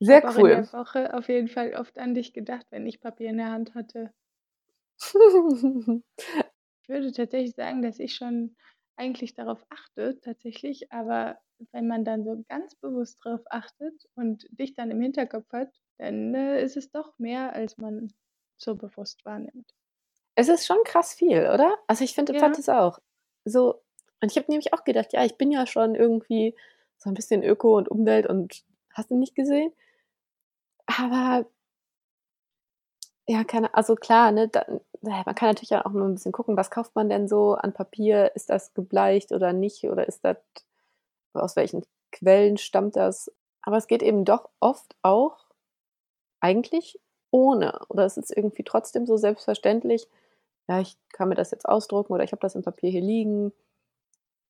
Sehr 0.00 0.18
ich 0.18 0.24
cool. 0.24 0.30
Ich 0.30 0.36
habe 0.36 0.48
in 0.50 0.62
der 0.62 0.72
Woche 0.72 1.14
auf 1.14 1.28
jeden 1.28 1.48
Fall 1.48 1.74
oft 1.74 1.98
an 1.98 2.14
dich 2.14 2.32
gedacht, 2.32 2.66
wenn 2.70 2.86
ich 2.86 3.00
Papier 3.00 3.30
in 3.30 3.38
der 3.38 3.50
Hand 3.50 3.74
hatte. 3.74 4.12
ich 6.82 6.88
würde 6.88 7.12
tatsächlich 7.12 7.54
sagen, 7.54 7.82
dass 7.82 7.98
ich 7.98 8.14
schon 8.14 8.56
eigentlich 8.96 9.34
darauf 9.34 9.64
achte, 9.70 10.20
tatsächlich, 10.20 10.92
aber 10.92 11.38
wenn 11.72 11.86
man 11.86 12.04
dann 12.04 12.24
so 12.24 12.44
ganz 12.48 12.74
bewusst 12.76 13.20
darauf 13.24 13.42
achtet 13.50 14.08
und 14.14 14.46
dich 14.50 14.74
dann 14.74 14.90
im 14.90 15.00
Hinterkopf 15.00 15.50
hat, 15.52 15.72
dann 15.98 16.34
äh, 16.34 16.62
ist 16.62 16.76
es 16.76 16.90
doch 16.90 17.18
mehr, 17.18 17.52
als 17.52 17.76
man 17.78 18.12
so 18.56 18.74
bewusst 18.76 19.24
wahrnimmt. 19.24 19.74
Es 20.36 20.48
ist 20.48 20.66
schon 20.66 20.78
krass 20.84 21.14
viel, 21.14 21.48
oder? 21.52 21.76
Also 21.86 22.04
ich 22.04 22.14
finde, 22.14 22.34
ja. 22.34 22.40
fand 22.40 22.58
es 22.58 22.68
auch. 22.68 22.98
So, 23.44 23.82
und 24.20 24.30
ich 24.30 24.36
habe 24.36 24.50
nämlich 24.50 24.72
auch 24.72 24.84
gedacht, 24.84 25.12
ja, 25.12 25.24
ich 25.24 25.36
bin 25.36 25.52
ja 25.52 25.66
schon 25.66 25.94
irgendwie 25.94 26.56
so 26.96 27.10
ein 27.10 27.14
bisschen 27.14 27.42
Öko 27.42 27.76
und 27.76 27.88
Umwelt 27.88 28.26
und 28.26 28.64
hast 28.94 29.10
du 29.10 29.16
nicht 29.16 29.34
gesehen? 29.34 29.72
Aber 30.86 31.46
ja, 33.26 33.44
keine, 33.44 33.72
also 33.74 33.94
klar, 33.96 34.32
ne, 34.32 34.48
da, 34.48 34.64
man 35.02 35.34
kann 35.34 35.48
natürlich 35.48 35.74
auch 35.74 35.92
noch 35.92 36.04
ein 36.06 36.14
bisschen 36.14 36.32
gucken, 36.32 36.56
was 36.56 36.70
kauft 36.70 36.94
man 36.94 37.08
denn 37.08 37.28
so 37.28 37.54
an 37.54 37.72
Papier? 37.72 38.32
Ist 38.34 38.50
das 38.50 38.74
gebleicht 38.74 39.32
oder 39.32 39.52
nicht? 39.52 39.84
Oder 39.84 40.06
ist 40.06 40.24
das, 40.24 40.36
aus 41.34 41.56
welchen 41.56 41.84
Quellen 42.12 42.58
stammt 42.58 42.96
das? 42.96 43.30
Aber 43.62 43.76
es 43.78 43.86
geht 43.86 44.02
eben 44.02 44.24
doch 44.24 44.50
oft 44.60 44.94
auch 45.02 45.38
eigentlich 46.40 47.00
ohne. 47.30 47.80
Oder 47.88 48.04
es 48.06 48.16
ist 48.16 48.36
irgendwie 48.36 48.64
trotzdem 48.64 49.06
so 49.06 49.16
selbstverständlich, 49.16 50.08
ja, 50.68 50.80
ich 50.80 50.96
kann 51.12 51.28
mir 51.28 51.34
das 51.36 51.50
jetzt 51.50 51.68
ausdrucken 51.68 52.12
oder 52.12 52.24
ich 52.24 52.32
habe 52.32 52.40
das 52.40 52.54
im 52.54 52.62
Papier 52.62 52.90
hier 52.90 53.02
liegen. 53.02 53.52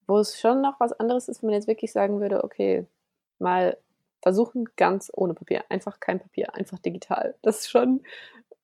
Wo 0.07 0.19
es 0.19 0.39
schon 0.39 0.61
noch 0.61 0.81
was 0.81 0.93
anderes 0.93 1.29
ist, 1.29 1.43
wenn 1.43 1.49
man 1.49 1.55
jetzt 1.55 1.69
wirklich 1.69 1.93
sagen 1.93 2.21
würde, 2.21 2.45
okay, 2.45 2.87
mal 3.39 3.77
versuchen 4.25 4.65
ganz 4.77 5.11
ohne 5.15 5.35
Papier, 5.35 5.65
einfach 5.69 6.01
kein 6.01 6.19
Papier, 6.19 6.55
einfach 6.55 6.79
digital. 6.79 7.37
Das 7.43 7.59
ist 7.61 7.71
schon, 7.71 8.03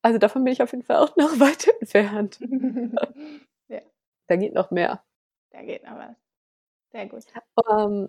also 0.01 0.19
davon 0.19 0.43
bin 0.43 0.55
ich 0.55 0.63
auf 0.63 0.73
jeden 0.73 0.85
Fall 0.85 0.97
auch 0.97 1.15
noch 1.17 1.31
weit 1.39 1.69
entfernt. 1.81 2.41
ja. 3.69 3.83
Da 4.27 4.37
geht 4.37 4.55
noch 4.55 4.71
mehr. 4.71 5.05
Da 5.51 5.63
geht 5.63 5.85
noch 5.85 5.97
was. 5.97 6.17
Sehr 6.93 7.07
gut. 7.07 7.25
Ähm, 7.71 8.09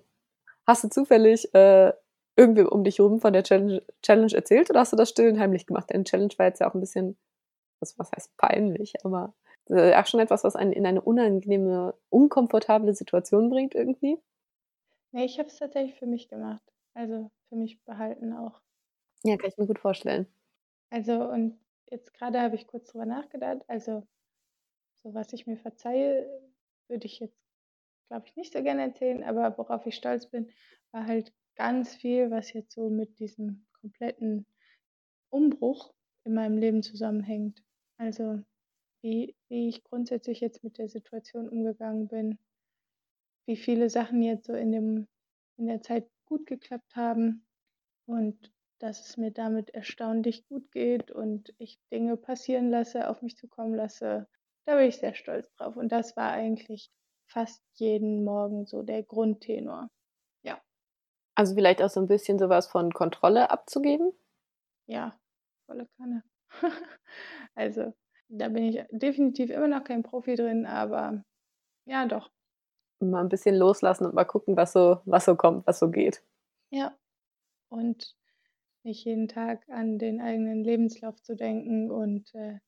hast 0.66 0.86
du 0.86 0.90
zufällig 0.90 1.54
äh, 1.54 1.92
irgendwem 2.38 2.70
um 2.70 2.86
dich 2.86 3.00
herum 3.00 3.20
von 3.20 3.34
der 3.34 3.44
Challenge, 3.44 3.82
Challenge, 4.02 4.34
erzählt 4.34 4.70
oder 4.70 4.80
hast 4.80 4.94
du 4.94 4.98
das 4.98 5.10
still 5.10 5.30
und 5.30 5.40
heimlich 5.40 5.68
gemacht? 5.68 5.90
Denn 5.90 6.06
Challenge 6.06 6.34
war 6.38 6.46
jetzt 6.46 6.62
ja 6.62 6.70
auch 6.70 6.74
ein 6.74 6.80
bisschen, 6.80 7.18
was, 7.82 8.00
was 8.00 8.10
heißt 8.14 8.38
peinlich, 8.38 8.94
aber 9.04 9.34
äh, 9.68 9.94
auch 9.94 10.08
schon 10.08 10.22
etwas, 10.22 10.46
was 10.46 10.56
einen 10.56 10.72
in 10.72 10.86
eine 10.86 11.02
unangenehme, 11.02 11.96
unkomfortable 12.10 12.94
Situation 12.94 13.50
bringt 13.50 13.76
irgendwie? 13.76 14.18
Nee, 15.12 15.26
ich 15.26 15.38
habe 15.38 15.50
es 15.50 15.58
tatsächlich 15.58 16.00
für 16.00 16.08
mich 16.08 16.30
gemacht. 16.30 16.64
Also 16.94 17.30
für 17.52 17.58
mich 17.58 17.84
behalten 17.84 18.32
auch. 18.32 18.62
Ja, 19.24 19.36
kann 19.36 19.50
ich 19.50 19.58
mir 19.58 19.68
gut 19.68 19.80
vorstellen. 19.80 20.26
Also 20.90 21.30
und 21.30 21.60
jetzt 21.90 22.14
gerade 22.14 22.40
habe 22.40 22.56
ich 22.56 22.66
kurz 22.66 22.92
drüber 22.92 23.06
nachgedacht. 23.06 23.62
Also 23.68 24.08
so 25.04 25.14
was 25.14 25.34
ich 25.34 25.48
mir 25.48 25.58
verzeihe, 25.58 26.26
würde 26.88 27.06
ich 27.08 27.20
jetzt, 27.20 27.38
glaube 28.08 28.26
ich, 28.28 28.36
nicht 28.38 28.54
so 28.54 28.64
gerne 28.64 28.84
erzählen. 28.84 29.24
Aber 29.24 29.58
worauf 29.58 29.86
ich 29.86 29.96
stolz 29.96 30.28
bin, 30.28 30.50
war 30.92 31.06
halt 31.06 31.34
ganz 31.56 31.94
viel, 31.94 32.32
was 32.32 32.54
jetzt 32.54 32.74
so 32.74 32.90
mit 32.90 33.20
diesem 33.20 33.66
kompletten 33.82 34.46
Umbruch 35.30 35.94
in 36.24 36.34
meinem 36.34 36.58
Leben 36.58 36.84
zusammenhängt. 36.84 37.64
Also 37.98 38.42
wie, 39.02 39.36
wie 39.50 39.68
ich 39.68 39.84
grundsätzlich 39.84 40.40
jetzt 40.40 40.64
mit 40.64 40.78
der 40.78 40.88
Situation 40.88 41.50
umgegangen 41.50 42.08
bin, 42.08 42.38
wie 43.46 43.58
viele 43.58 43.90
Sachen 43.90 44.22
jetzt 44.22 44.46
so 44.46 44.54
in, 44.54 44.72
dem, 44.72 45.08
in 45.58 45.68
der 45.68 45.82
Zeit 45.82 46.08
gut 46.32 46.48
geklappt 46.48 46.96
haben 46.96 47.46
und 48.06 48.54
dass 48.80 49.06
es 49.06 49.18
mir 49.18 49.32
damit 49.32 49.70
erstaunlich 49.72 50.48
gut 50.48 50.72
geht 50.72 51.12
und 51.12 51.54
ich 51.58 51.78
Dinge 51.92 52.16
passieren 52.16 52.70
lasse, 52.70 53.10
auf 53.10 53.22
mich 53.22 53.36
zukommen 53.36 53.76
lasse. 53.76 54.30
Da 54.66 54.78
bin 54.78 54.88
ich 54.88 54.98
sehr 54.98 55.14
stolz 55.14 55.52
drauf. 55.56 55.76
Und 55.76 55.92
das 55.92 56.16
war 56.16 56.32
eigentlich 56.32 56.90
fast 57.26 57.62
jeden 57.74 58.24
Morgen 58.24 58.66
so 58.66 58.82
der 58.82 59.04
Grundtenor. 59.04 59.90
Ja. 60.44 60.62
Also 61.36 61.54
vielleicht 61.54 61.82
auch 61.82 61.90
so 61.90 62.00
ein 62.00 62.08
bisschen 62.08 62.40
sowas 62.40 62.68
von 62.68 62.94
Kontrolle 62.94 63.50
abzugeben? 63.50 64.14
Ja, 64.88 65.20
volle 65.66 65.90
Kanne. 65.98 66.24
also 67.56 67.94
da 68.30 68.48
bin 68.48 68.64
ich 68.64 68.82
definitiv 68.90 69.50
immer 69.50 69.68
noch 69.68 69.84
kein 69.84 70.02
Profi 70.02 70.36
drin, 70.36 70.66
aber 70.66 71.26
ja, 71.86 72.06
doch. 72.06 72.32
Mal 73.10 73.22
ein 73.22 73.30
bisschen 73.30 73.56
loslassen 73.56 74.06
und 74.06 74.14
mal 74.14 74.26
gucken, 74.26 74.56
was 74.56 74.74
so, 74.74 75.00
was 75.06 75.26
so 75.26 75.36
kommt, 75.36 75.66
was 75.66 75.80
so 75.80 75.90
geht. 75.90 76.24
Ja. 76.70 76.96
Und 77.70 78.16
nicht 78.84 79.06
jeden 79.06 79.28
Tag 79.28 79.68
an 79.70 80.00
den 80.00 80.22
eigenen 80.22 80.64
Lebenslauf 80.64 81.22
zu 81.22 81.36
denken 81.36 81.92
und 81.92 82.34
äh, 82.36 82.60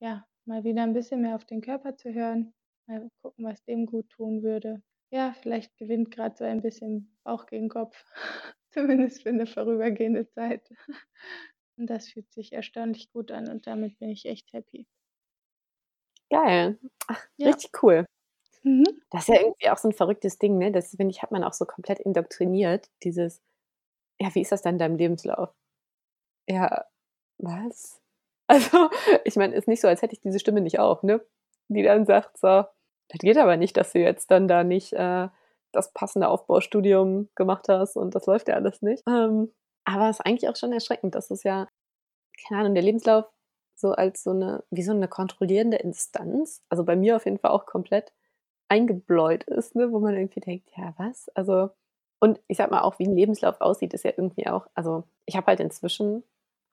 ja, 0.00 0.26
mal 0.44 0.64
wieder 0.64 0.82
ein 0.82 0.92
bisschen 0.92 1.22
mehr 1.22 1.36
auf 1.36 1.44
den 1.44 1.60
Körper 1.60 1.96
zu 1.96 2.12
hören, 2.12 2.52
mal 2.86 3.08
gucken, 3.22 3.44
was 3.44 3.64
dem 3.64 3.86
gut 3.86 4.08
tun 4.10 4.42
würde. 4.42 4.82
Ja, 5.10 5.34
vielleicht 5.40 5.76
gewinnt 5.78 6.10
gerade 6.10 6.36
so 6.36 6.44
ein 6.44 6.60
bisschen 6.60 7.16
Bauch 7.22 7.46
gegen 7.46 7.68
Kopf, 7.68 8.04
zumindest 8.70 9.22
für 9.22 9.28
eine 9.30 9.46
vorübergehende 9.46 10.28
Zeit. 10.28 10.68
Und 11.76 11.88
das 11.88 12.08
fühlt 12.08 12.32
sich 12.32 12.52
erstaunlich 12.52 13.10
gut 13.12 13.32
an 13.32 13.48
und 13.48 13.66
damit 13.66 13.98
bin 13.98 14.08
ich 14.08 14.26
echt 14.26 14.52
happy. 14.52 14.86
Geil. 16.30 16.78
Ach, 17.08 17.26
ja. 17.36 17.48
richtig 17.48 17.82
cool. 17.82 18.06
Mhm. 18.64 18.84
Das 19.10 19.22
ist 19.22 19.28
ja 19.28 19.40
irgendwie 19.40 19.68
auch 19.70 19.76
so 19.78 19.88
ein 19.88 19.92
verrücktes 19.92 20.38
Ding, 20.38 20.56
ne? 20.58 20.72
Das, 20.72 20.90
finde 20.96 21.10
ich, 21.12 21.22
hat 21.22 21.30
man 21.30 21.44
auch 21.44 21.52
so 21.52 21.66
komplett 21.66 21.98
indoktriniert, 22.00 22.90
dieses, 23.02 23.42
ja, 24.20 24.34
wie 24.34 24.42
ist 24.42 24.52
das 24.52 24.62
dann 24.62 24.76
in 24.76 24.78
deinem 24.80 24.96
Lebenslauf? 24.96 25.50
Ja, 26.48 26.84
was? 27.38 28.00
Also, 28.48 28.90
ich 29.24 29.36
meine, 29.36 29.54
ist 29.56 29.68
nicht 29.68 29.80
so, 29.80 29.88
als 29.88 30.02
hätte 30.02 30.14
ich 30.14 30.20
diese 30.20 30.38
Stimme 30.38 30.60
nicht 30.60 30.78
auch, 30.78 31.02
ne? 31.02 31.24
Die 31.68 31.82
dann 31.82 32.06
sagt, 32.06 32.38
so, 32.38 32.48
das 33.08 33.20
geht 33.20 33.38
aber 33.38 33.56
nicht, 33.56 33.76
dass 33.76 33.92
du 33.92 34.00
jetzt 34.00 34.30
dann 34.30 34.48
da 34.48 34.64
nicht 34.64 34.92
äh, 34.94 35.28
das 35.72 35.92
passende 35.94 36.28
Aufbaustudium 36.28 37.30
gemacht 37.36 37.68
hast 37.68 37.96
und 37.96 38.14
das 38.14 38.26
läuft 38.26 38.48
ja 38.48 38.54
alles 38.56 38.82
nicht. 38.82 39.02
Ähm, 39.08 39.52
aber 39.86 40.10
es 40.10 40.18
ist 40.20 40.26
eigentlich 40.26 40.48
auch 40.50 40.56
schon 40.56 40.72
erschreckend, 40.74 41.14
dass 41.14 41.30
es 41.30 41.42
ja, 41.44 41.68
keine 42.48 42.60
Ahnung, 42.60 42.74
der 42.74 42.84
Lebenslauf 42.84 43.26
so 43.76 43.92
als 43.92 44.22
so 44.22 44.30
eine, 44.30 44.64
wie 44.70 44.82
so 44.82 44.92
eine 44.92 45.08
kontrollierende 45.08 45.78
Instanz, 45.78 46.62
also 46.68 46.84
bei 46.84 46.96
mir 46.96 47.16
auf 47.16 47.24
jeden 47.24 47.38
Fall 47.38 47.50
auch 47.52 47.66
komplett 47.66 48.12
eingebläut 48.74 49.44
ist, 49.44 49.76
ne, 49.76 49.92
wo 49.92 50.00
man 50.00 50.14
irgendwie 50.14 50.40
denkt, 50.40 50.68
ja, 50.76 50.94
was? 50.98 51.28
Also, 51.30 51.70
und 52.20 52.40
ich 52.48 52.56
sag 52.56 52.70
mal 52.70 52.82
auch, 52.82 52.98
wie 52.98 53.06
ein 53.06 53.16
Lebenslauf 53.16 53.60
aussieht, 53.60 53.94
ist 53.94 54.04
ja 54.04 54.12
irgendwie 54.16 54.48
auch, 54.48 54.66
also 54.74 55.04
ich 55.26 55.36
habe 55.36 55.46
halt 55.46 55.60
inzwischen, 55.60 56.24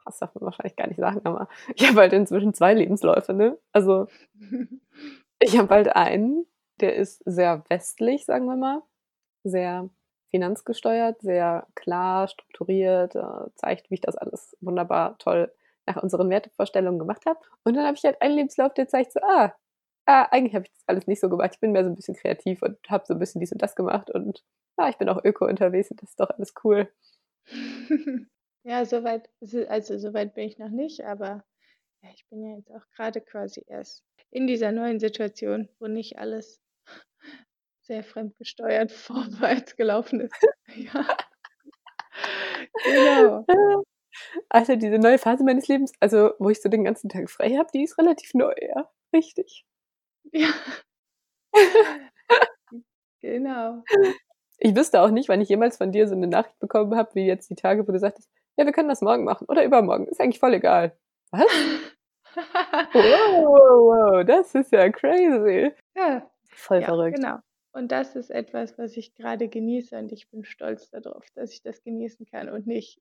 das 0.06 0.18
darf 0.18 0.34
man 0.34 0.46
wahrscheinlich 0.46 0.76
gar 0.76 0.88
nicht 0.88 1.00
sagen, 1.00 1.22
aber 1.24 1.48
ich 1.76 1.88
habe 1.88 2.00
halt 2.02 2.14
inzwischen 2.14 2.54
zwei 2.54 2.74
Lebensläufe, 2.74 3.34
ne? 3.34 3.58
Also 3.72 4.08
ich 5.40 5.58
habe 5.58 5.74
halt 5.76 5.96
einen, 5.96 6.46
der 6.80 6.96
ist 6.96 7.22
sehr 7.26 7.64
westlich, 7.70 8.26
sagen 8.26 8.46
wir 8.46 8.56
mal, 8.56 8.82
sehr 9.44 9.90
finanzgesteuert, 10.32 11.22
sehr 11.22 11.68
klar 11.76 12.28
strukturiert, 12.28 13.16
äh, 13.16 13.54
zeigt, 13.56 13.92
wie 13.92 13.96
ich 13.96 14.02
das 14.02 14.16
alles 14.16 14.58
wunderbar 14.62 15.18
toll 15.20 15.52
nach 15.86 16.02
unseren 16.02 16.30
Wertevorstellungen 16.30 17.00
gemacht 17.00 17.26
habe. 17.26 17.40
Und 17.64 17.76
dann 17.76 17.86
habe 17.86 17.98
ich 17.98 18.04
halt 18.04 18.22
einen 18.22 18.36
Lebenslauf, 18.36 18.74
der 18.74 18.88
zeigt 18.88 19.14
so, 19.14 19.20
ah, 19.22 19.54
ah 20.06 20.24
eigentlich 20.32 20.56
habe 20.56 20.66
ich 20.66 20.72
das 20.72 20.84
alles 20.88 21.08
nicht 21.08 21.20
so 21.20 21.30
gemacht. 21.30 21.52
Ich 21.54 21.60
bin 21.60 21.72
mehr 21.72 21.84
so 21.84 21.90
ein 21.90 21.96
bisschen 21.96 22.16
kreativ 22.16 22.62
und 22.62 22.78
habe 22.90 23.06
so 23.06 23.14
ein 23.14 23.20
bisschen 23.20 23.40
dies 23.40 23.52
und 23.52 23.62
das 23.62 23.76
gemacht 23.76 24.10
und 24.10 24.44
ah, 24.78 24.90
ich 24.90 24.98
bin 24.98 25.10
auch 25.10 25.24
öko 25.24 25.46
unterwegs 25.46 25.92
und 25.92 26.02
das 26.02 26.10
ist 26.12 26.20
doch 26.20 26.30
alles 26.30 26.54
cool. 26.64 26.92
ja, 28.64 28.86
soweit, 28.86 29.30
also 29.70 29.98
soweit 29.98 30.34
bin 30.34 30.46
ich 30.46 30.58
noch 30.58 30.70
nicht, 30.70 31.06
aber 31.06 31.44
ja, 32.04 32.10
ich 32.14 32.28
bin 32.30 32.44
ja 32.44 32.56
jetzt 32.56 32.72
auch 32.72 32.88
gerade 32.96 33.22
quasi 33.22 33.64
erst 33.68 34.04
in 34.32 34.48
dieser 34.48 34.72
neuen 34.72 35.00
Situation, 35.00 35.70
wo 35.80 35.88
nicht 35.88 36.18
alles 36.18 36.62
sehr 37.82 38.04
fremdgesteuert 38.04 38.92
vorwärts 38.92 39.76
gelaufen 39.76 40.22
ist. 40.22 40.36
ja. 40.76 41.06
genau. 42.84 43.46
Also 44.50 44.76
diese 44.76 45.00
neue 45.00 45.18
Phase 45.18 45.44
meines 45.44 45.68
Lebens, 45.68 45.94
also 46.00 46.32
wo 46.40 46.50
ich 46.50 46.62
so 46.62 46.70
den 46.70 46.84
ganzen 46.84 47.10
Tag 47.10 47.30
frei 47.30 47.56
habe, 47.58 47.70
die 47.74 47.84
ist 47.84 47.98
relativ 47.98 48.34
neu, 48.34 48.54
ja. 48.60 48.90
Richtig. 49.14 49.66
Ja. 50.32 50.50
genau. 53.22 53.84
Ich 54.60 54.76
wüsste 54.76 55.02
auch 55.02 55.10
nicht, 55.10 55.30
wann 55.30 55.42
ich 55.42 55.50
jemals 55.50 55.78
von 55.78 55.92
dir 55.92 56.08
so 56.08 56.16
eine 56.16 56.28
Nachricht 56.28 56.60
bekommen 56.60 56.96
habe, 56.96 57.14
wie 57.16 57.26
jetzt 57.26 57.50
die 57.50 57.56
Tage, 57.56 57.88
wo 57.88 57.92
du 57.92 58.00
sagtest, 58.00 58.30
ja, 58.58 58.66
wir 58.66 58.74
können 58.74 58.90
das 58.90 59.02
morgen 59.02 59.24
machen 59.24 59.48
oder 59.50 59.64
übermorgen. 59.64 60.08
Ist 60.08 60.22
eigentlich 60.22 60.40
voll 60.40 60.54
egal. 60.54 60.98
Was? 61.32 61.44
wow, 62.36 62.94
wow, 62.94 64.14
wow, 64.14 64.26
das 64.26 64.54
ist 64.56 64.72
ja 64.72 64.90
crazy. 64.90 65.72
Ja, 65.96 66.30
Voll 66.54 66.82
ja, 66.82 66.86
verrückt. 66.86 67.16
genau. 67.16 67.38
Und 67.74 67.92
das 67.92 68.16
ist 68.16 68.30
etwas, 68.30 68.78
was 68.78 68.98
ich 68.98 69.16
gerade 69.16 69.48
genieße 69.48 69.98
und 69.98 70.12
ich 70.12 70.30
bin 70.30 70.44
stolz 70.44 70.90
darauf, 70.90 71.26
dass 71.36 71.54
ich 71.54 71.62
das 71.62 71.82
genießen 71.84 72.26
kann 72.26 72.50
und 72.50 72.68
nicht 72.68 73.00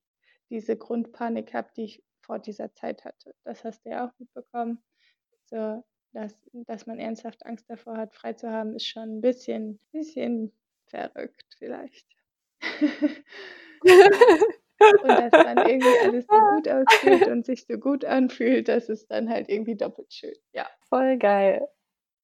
diese 0.48 0.76
Grundpanik 0.76 1.52
habe, 1.54 1.68
die 1.76 1.84
ich 1.84 2.04
vor 2.22 2.38
dieser 2.38 2.72
Zeit 2.74 3.04
hatte. 3.04 3.34
Das 3.44 3.64
hast 3.64 3.84
du 3.84 3.90
ja 3.90 4.06
auch 4.06 4.12
mitbekommen. 4.18 4.82
So, 5.46 5.82
dass, 6.12 6.36
dass 6.52 6.86
man 6.86 6.98
ernsthaft 6.98 7.44
Angst 7.46 7.68
davor 7.68 7.96
hat, 7.96 8.14
frei 8.14 8.32
zu 8.32 8.50
haben, 8.50 8.74
ist 8.74 8.86
schon 8.86 9.18
ein 9.18 9.20
bisschen, 9.20 9.78
bisschen 9.92 10.52
verrückt 10.86 11.46
vielleicht. 11.58 12.06
und 13.80 15.08
dass 15.08 15.30
dann 15.30 15.58
irgendwie 15.58 15.98
alles 16.02 16.26
so 16.26 16.38
gut 16.38 16.68
aussieht 16.68 17.28
und 17.28 17.46
sich 17.46 17.66
so 17.66 17.78
gut 17.78 18.04
anfühlt, 18.04 18.68
das 18.68 18.88
ist 18.88 19.10
dann 19.10 19.28
halt 19.28 19.48
irgendwie 19.48 19.76
doppelt 19.76 20.12
schön. 20.12 20.34
Ja. 20.52 20.66
Voll 20.88 21.16
geil. 21.18 21.68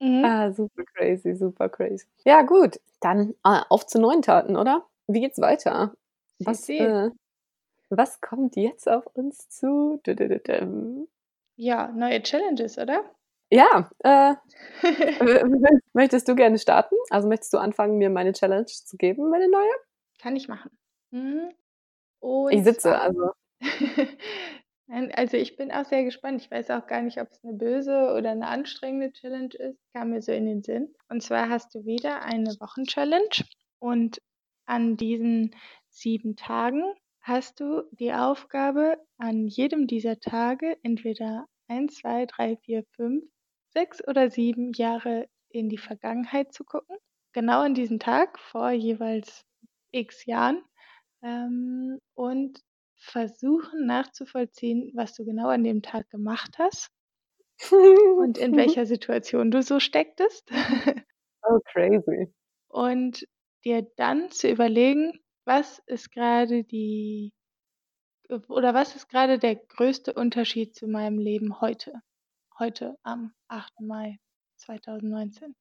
Mhm. 0.00 0.24
Ah, 0.24 0.52
super 0.52 0.84
crazy, 0.84 1.34
super 1.34 1.68
crazy. 1.68 2.06
Ja, 2.24 2.42
gut. 2.42 2.80
Dann 3.00 3.34
ah, 3.42 3.64
auf 3.70 3.86
zu 3.86 4.00
neuen 4.00 4.22
Taten, 4.22 4.56
oder? 4.56 4.86
Wie 5.06 5.20
geht's 5.20 5.40
weiter? 5.40 5.94
Was, 6.38 6.68
äh, 6.68 7.10
was 7.88 8.20
kommt 8.20 8.56
jetzt 8.56 8.88
auf 8.88 9.06
uns 9.14 9.48
zu? 9.48 10.00
Ja, 11.56 11.88
neue 11.92 12.22
Challenges, 12.22 12.78
oder? 12.78 13.04
Ja, 13.50 13.90
äh, 14.00 14.34
möchtest 15.92 16.28
du 16.28 16.34
gerne 16.34 16.58
starten? 16.58 16.96
Also 17.10 17.28
möchtest 17.28 17.52
du 17.52 17.58
anfangen, 17.58 17.98
mir 17.98 18.10
meine 18.10 18.32
Challenge 18.32 18.66
zu 18.66 18.96
geben, 18.96 19.30
meine 19.30 19.48
neue? 19.48 19.70
Kann 20.20 20.34
ich 20.36 20.48
machen. 20.48 20.70
Mhm. 21.10 21.50
Ich 22.50 22.64
sitze, 22.64 22.98
also. 22.98 23.30
Also 24.88 25.36
ich 25.36 25.56
bin 25.56 25.72
auch 25.72 25.84
sehr 25.84 26.04
gespannt. 26.04 26.42
Ich 26.42 26.50
weiß 26.50 26.70
auch 26.70 26.86
gar 26.86 27.02
nicht, 27.02 27.20
ob 27.20 27.28
es 27.32 27.42
eine 27.42 27.54
böse 27.54 28.14
oder 28.16 28.30
eine 28.30 28.46
anstrengende 28.46 29.12
Challenge 29.12 29.52
ist. 29.52 29.80
Kam 29.92 30.10
mir 30.10 30.22
so 30.22 30.30
in 30.30 30.46
den 30.46 30.62
Sinn. 30.62 30.94
Und 31.08 31.24
zwar 31.24 31.48
hast 31.48 31.74
du 31.74 31.84
wieder 31.84 32.22
eine 32.22 32.50
Wochenchallenge 32.60 33.44
und 33.80 34.22
an 34.64 34.96
diesen 34.96 35.56
sieben 35.88 36.36
Tagen 36.36 36.84
hast 37.20 37.58
du 37.58 37.82
die 37.90 38.12
Aufgabe, 38.12 38.98
an 39.18 39.48
jedem 39.48 39.88
dieser 39.88 40.20
Tage 40.20 40.76
entweder 40.84 41.46
eins, 41.66 41.96
zwei, 41.96 42.26
drei, 42.26 42.56
vier, 42.56 42.84
fünf, 42.92 43.24
sechs 43.76 44.02
oder 44.08 44.30
sieben 44.30 44.72
Jahre 44.72 45.28
in 45.50 45.68
die 45.68 45.76
Vergangenheit 45.76 46.54
zu 46.54 46.64
gucken. 46.64 46.96
Genau 47.34 47.60
an 47.60 47.74
diesem 47.74 47.98
Tag 47.98 48.38
vor 48.38 48.70
jeweils 48.70 49.44
x 49.90 50.24
Jahren 50.24 50.62
ähm, 51.22 51.98
und 52.14 52.58
versuchen 52.96 53.84
nachzuvollziehen, 53.84 54.92
was 54.94 55.12
du 55.14 55.26
genau 55.26 55.48
an 55.48 55.62
dem 55.62 55.82
Tag 55.82 56.08
gemacht 56.08 56.56
hast 56.58 56.90
und 58.18 58.38
in 58.38 58.56
welcher 58.56 58.86
Situation 58.86 59.50
du 59.50 59.60
so 59.60 59.78
stecktest. 59.78 60.50
oh, 61.42 61.60
crazy. 61.66 62.32
und 62.68 63.28
dir 63.62 63.86
dann 63.96 64.30
zu 64.30 64.48
überlegen, 64.48 65.20
was 65.44 65.82
ist 65.86 66.10
gerade 66.12 66.64
die 66.64 67.34
oder 68.48 68.72
was 68.72 68.96
ist 68.96 69.08
gerade 69.10 69.38
der 69.38 69.56
größte 69.56 70.14
Unterschied 70.14 70.74
zu 70.74 70.88
meinem 70.88 71.18
Leben 71.18 71.60
heute? 71.60 71.92
Heute 72.58 72.96
am 73.02 73.32
8. 73.48 73.80
Mai 73.80 74.18
2019. 74.56 75.54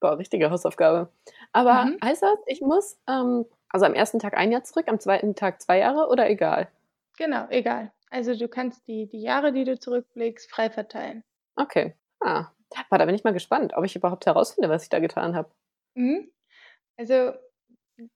Boah, 0.00 0.18
richtige 0.18 0.50
Hausaufgabe. 0.50 1.10
Aber 1.52 1.84
Mhm. 1.84 1.98
heißt 2.02 2.22
das, 2.22 2.38
ich 2.46 2.60
muss, 2.60 2.98
ähm, 3.08 3.46
also 3.70 3.86
am 3.86 3.94
ersten 3.94 4.18
Tag 4.18 4.36
ein 4.36 4.52
Jahr 4.52 4.64
zurück, 4.64 4.88
am 4.88 5.00
zweiten 5.00 5.34
Tag 5.34 5.60
zwei 5.60 5.78
Jahre 5.78 6.08
oder 6.08 6.28
egal? 6.30 6.68
Genau, 7.18 7.46
egal. 7.50 7.92
Also 8.10 8.34
du 8.36 8.48
kannst 8.48 8.86
die, 8.86 9.06
die 9.06 9.20
Jahre, 9.20 9.52
die 9.52 9.64
du 9.64 9.78
zurückblickst, 9.78 10.50
frei 10.50 10.70
verteilen. 10.70 11.24
Okay. 11.56 11.94
Ah. 12.20 12.46
Da 12.90 13.04
bin 13.04 13.14
ich 13.14 13.24
mal 13.24 13.32
gespannt, 13.32 13.74
ob 13.76 13.84
ich 13.84 13.96
überhaupt 13.96 14.26
herausfinde, 14.26 14.68
was 14.68 14.82
ich 14.82 14.88
da 14.88 14.98
getan 14.98 15.36
habe. 15.36 15.50
Mhm. 15.94 16.30
Also 16.96 17.32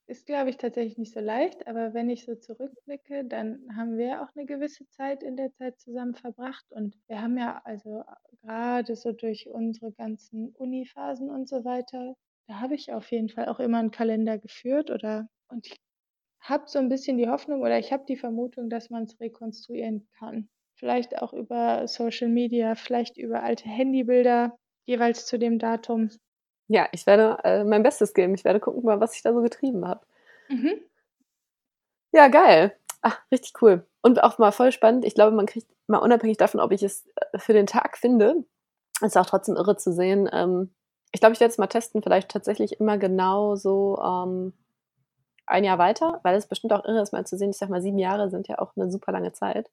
ist, 0.06 0.26
glaube 0.26 0.50
ich, 0.50 0.56
tatsächlich 0.56 0.98
nicht 0.98 1.12
so 1.12 1.20
leicht, 1.20 1.66
aber 1.66 1.94
wenn 1.94 2.10
ich 2.10 2.24
so 2.24 2.34
zurückblicke, 2.34 3.24
dann 3.24 3.60
haben 3.76 3.96
wir 3.96 4.22
auch 4.22 4.28
eine 4.34 4.46
gewisse 4.46 4.86
Zeit 4.88 5.22
in 5.22 5.36
der 5.36 5.52
Zeit 5.52 5.78
zusammen 5.80 6.14
verbracht 6.14 6.66
und 6.70 6.96
wir 7.06 7.22
haben 7.22 7.38
ja 7.38 7.60
also 7.64 8.02
gerade 8.42 8.96
so 8.96 9.12
durch 9.12 9.48
unsere 9.48 9.92
ganzen 9.92 10.50
Uniphasen 10.56 11.30
und 11.30 11.48
so 11.48 11.64
weiter, 11.64 12.14
da 12.46 12.60
habe 12.60 12.74
ich 12.74 12.92
auf 12.92 13.10
jeden 13.10 13.28
Fall 13.28 13.48
auch 13.48 13.60
immer 13.60 13.78
einen 13.78 13.90
Kalender 13.90 14.38
geführt 14.38 14.90
oder 14.90 15.28
und 15.48 15.66
ich 15.66 15.76
habe 16.40 16.64
so 16.66 16.78
ein 16.78 16.88
bisschen 16.88 17.18
die 17.18 17.28
Hoffnung 17.28 17.60
oder 17.62 17.78
ich 17.78 17.92
habe 17.92 18.04
die 18.08 18.16
Vermutung, 18.16 18.70
dass 18.70 18.90
man 18.90 19.04
es 19.04 19.20
rekonstruieren 19.20 20.08
kann. 20.18 20.48
Vielleicht 20.74 21.20
auch 21.20 21.32
über 21.34 21.86
Social 21.86 22.28
Media, 22.28 22.74
vielleicht 22.74 23.18
über 23.18 23.42
alte 23.42 23.68
Handybilder, 23.68 24.56
jeweils 24.86 25.26
zu 25.26 25.38
dem 25.38 25.58
Datum. 25.58 26.10
Ja, 26.72 26.88
ich 26.92 27.04
werde 27.04 27.38
äh, 27.42 27.64
mein 27.64 27.82
Bestes 27.82 28.14
geben. 28.14 28.32
Ich 28.34 28.44
werde 28.44 28.60
gucken, 28.60 28.84
mal, 28.84 29.00
was 29.00 29.16
ich 29.16 29.22
da 29.22 29.32
so 29.34 29.42
getrieben 29.42 29.88
habe. 29.88 30.06
Mhm. 30.48 30.80
Ja, 32.12 32.28
geil. 32.28 32.76
Ach, 33.02 33.18
richtig 33.32 33.60
cool. 33.60 33.84
Und 34.02 34.22
auch 34.22 34.38
mal 34.38 34.52
voll 34.52 34.70
spannend. 34.70 35.04
Ich 35.04 35.16
glaube, 35.16 35.34
man 35.34 35.46
kriegt 35.46 35.66
mal 35.88 35.98
unabhängig 35.98 36.36
davon, 36.36 36.60
ob 36.60 36.70
ich 36.70 36.84
es 36.84 37.08
äh, 37.16 37.40
für 37.40 37.54
den 37.54 37.66
Tag 37.66 37.98
finde, 37.98 38.44
ist 39.00 39.18
auch 39.18 39.26
trotzdem 39.26 39.56
irre 39.56 39.78
zu 39.78 39.92
sehen. 39.92 40.30
Ähm, 40.32 40.70
ich 41.10 41.18
glaube, 41.18 41.32
ich 41.32 41.40
werde 41.40 41.50
es 41.50 41.58
mal 41.58 41.66
testen, 41.66 42.04
vielleicht 42.04 42.30
tatsächlich 42.30 42.78
immer 42.78 42.98
genau 42.98 43.56
so 43.56 44.00
ähm, 44.00 44.52
ein 45.46 45.64
Jahr 45.64 45.78
weiter, 45.78 46.20
weil 46.22 46.36
es 46.36 46.46
bestimmt 46.46 46.72
auch 46.72 46.84
irre 46.84 47.02
ist, 47.02 47.12
mal 47.12 47.26
zu 47.26 47.36
sehen. 47.36 47.50
Ich 47.50 47.58
sag 47.58 47.68
mal, 47.68 47.82
sieben 47.82 47.98
Jahre 47.98 48.30
sind 48.30 48.46
ja 48.46 48.60
auch 48.60 48.76
eine 48.76 48.92
super 48.92 49.10
lange 49.10 49.32
Zeit. 49.32 49.68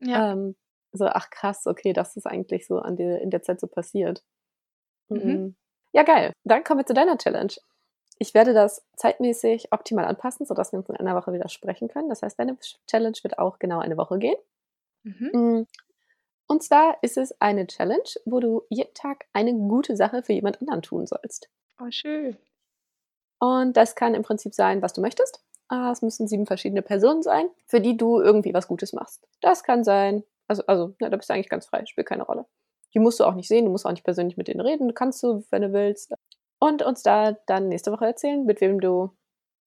Ja. 0.00 0.32
Ähm, 0.32 0.54
so, 0.92 1.06
ach 1.06 1.30
krass, 1.30 1.66
okay, 1.66 1.94
das 1.94 2.14
ist 2.18 2.26
eigentlich 2.26 2.66
so 2.66 2.78
an 2.78 2.96
der, 2.96 3.22
in 3.22 3.30
der 3.30 3.40
Zeit 3.40 3.58
so 3.58 3.66
passiert. 3.66 4.22
Mhm. 5.08 5.54
Ja, 5.92 6.02
geil. 6.02 6.32
Dann 6.44 6.64
kommen 6.64 6.80
wir 6.80 6.86
zu 6.86 6.94
deiner 6.94 7.18
Challenge. 7.18 7.52
Ich 8.18 8.34
werde 8.34 8.54
das 8.54 8.84
zeitmäßig 8.96 9.72
optimal 9.72 10.04
anpassen, 10.04 10.46
sodass 10.46 10.72
wir 10.72 10.78
uns 10.78 10.88
in 10.88 10.96
einer 10.96 11.16
Woche 11.16 11.32
wieder 11.32 11.48
sprechen 11.48 11.88
können. 11.88 12.08
Das 12.08 12.22
heißt, 12.22 12.38
deine 12.38 12.56
Challenge 12.86 13.16
wird 13.22 13.38
auch 13.38 13.58
genau 13.58 13.80
eine 13.80 13.96
Woche 13.96 14.18
gehen. 14.18 14.36
Mhm. 15.02 15.30
Mm. 15.32 15.66
Und 16.46 16.62
zwar 16.62 16.98
ist 17.02 17.16
es 17.16 17.40
eine 17.40 17.66
Challenge, 17.66 18.08
wo 18.24 18.38
du 18.38 18.62
jeden 18.68 18.94
Tag 18.94 19.26
eine 19.32 19.54
gute 19.54 19.96
Sache 19.96 20.22
für 20.22 20.32
jemand 20.32 20.60
anderen 20.60 20.82
tun 20.82 21.06
sollst. 21.06 21.48
Oh, 21.80 21.90
schön. 21.90 22.36
Und 23.38 23.76
das 23.76 23.96
kann 23.96 24.14
im 24.14 24.22
Prinzip 24.22 24.54
sein, 24.54 24.82
was 24.82 24.92
du 24.92 25.00
möchtest. 25.00 25.42
Ah, 25.68 25.90
Es 25.90 26.02
müssen 26.02 26.28
sieben 26.28 26.46
verschiedene 26.46 26.82
Personen 26.82 27.22
sein, 27.22 27.48
für 27.66 27.80
die 27.80 27.96
du 27.96 28.20
irgendwie 28.20 28.54
was 28.54 28.68
Gutes 28.68 28.92
machst. 28.92 29.26
Das 29.40 29.64
kann 29.64 29.82
sein, 29.82 30.22
also, 30.46 30.64
also 30.66 30.94
ja, 31.00 31.08
da 31.08 31.16
bist 31.16 31.28
du 31.30 31.34
eigentlich 31.34 31.48
ganz 31.48 31.66
frei, 31.66 31.84
spielt 31.86 32.06
keine 32.06 32.24
Rolle. 32.24 32.46
Die 32.94 32.98
musst 32.98 33.20
du 33.20 33.24
auch 33.24 33.34
nicht 33.34 33.48
sehen, 33.48 33.64
du 33.64 33.70
musst 33.70 33.86
auch 33.86 33.90
nicht 33.90 34.04
persönlich 34.04 34.36
mit 34.36 34.48
denen 34.48 34.60
reden, 34.60 34.94
kannst 34.94 35.22
du, 35.22 35.44
wenn 35.50 35.62
du 35.62 35.72
willst. 35.72 36.14
Und 36.58 36.82
uns 36.82 37.02
da 37.02 37.32
dann 37.46 37.68
nächste 37.68 37.90
Woche 37.92 38.06
erzählen, 38.06 38.44
mit 38.44 38.60
wem 38.60 38.80
du 38.80 39.10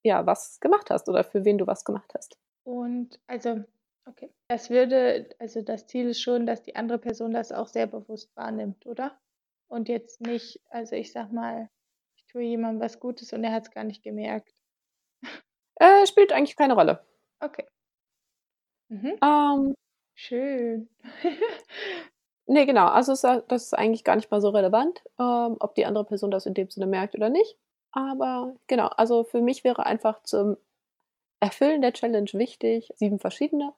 ja 0.04 0.26
was 0.26 0.60
gemacht 0.60 0.90
hast 0.90 1.10
oder 1.10 1.24
für 1.24 1.44
wen 1.44 1.58
du 1.58 1.68
was 1.68 1.84
gemacht 1.84 2.14
hast. 2.16 2.38
Und 2.64 3.20
also, 3.28 3.64
okay. 4.06 4.32
Das 4.48 4.70
würde, 4.70 5.30
also 5.40 5.62
das 5.62 5.88
Ziel 5.88 6.10
ist 6.10 6.22
schon, 6.22 6.46
dass 6.46 6.64
die 6.64 6.76
andere 6.76 7.00
Person 7.00 7.34
das 7.34 7.52
auch 7.52 7.68
sehr 7.68 7.88
bewusst 7.88 8.36
wahrnimmt, 8.36 8.86
oder? 8.86 9.20
Und 9.68 9.90
jetzt 9.90 10.22
nicht, 10.22 10.62
also 10.70 10.96
ich 10.96 11.12
sag 11.12 11.32
mal, 11.32 11.70
ich 12.16 12.26
tue 12.28 12.44
jemandem 12.44 12.82
was 12.82 13.00
Gutes 13.00 13.34
und 13.34 13.44
er 13.44 13.52
hat 13.52 13.64
es 13.64 13.72
gar 13.72 13.84
nicht 13.84 14.04
gemerkt. 14.04 14.54
Äh, 15.78 16.06
spielt 16.08 16.32
eigentlich 16.32 16.56
keine 16.56 16.76
Rolle. 16.76 17.06
Okay. 17.42 17.66
Mhm. 18.90 19.18
Ähm, 19.22 19.76
Schön. 20.18 20.90
nee, 22.48 22.66
genau. 22.66 22.88
Also 22.88 23.14
ist- 23.14 23.24
das 23.24 23.64
ist 23.64 23.74
eigentlich 23.74 24.04
gar 24.04 24.16
nicht 24.16 24.32
mal 24.32 24.42
so 24.42 24.50
relevant, 24.50 25.02
ähm, 25.20 25.58
ob 25.60 25.76
die 25.76 25.86
andere 25.86 26.06
Person 26.06 26.32
das 26.32 26.46
in 26.46 26.54
dem 26.54 26.70
Sinne 26.70 26.88
merkt 26.88 27.16
oder 27.16 27.30
nicht. 27.30 27.58
Aber 27.92 28.54
genau, 28.68 28.88
also 28.88 29.24
für 29.24 29.42
mich 29.42 29.64
wäre 29.64 29.86
einfach 29.86 30.22
zum 30.24 30.58
Erfüllen 31.42 31.82
der 31.82 31.94
Challenge 31.94 32.30
wichtig, 32.34 32.92
sieben 32.98 33.20
verschiedene. 33.20 33.74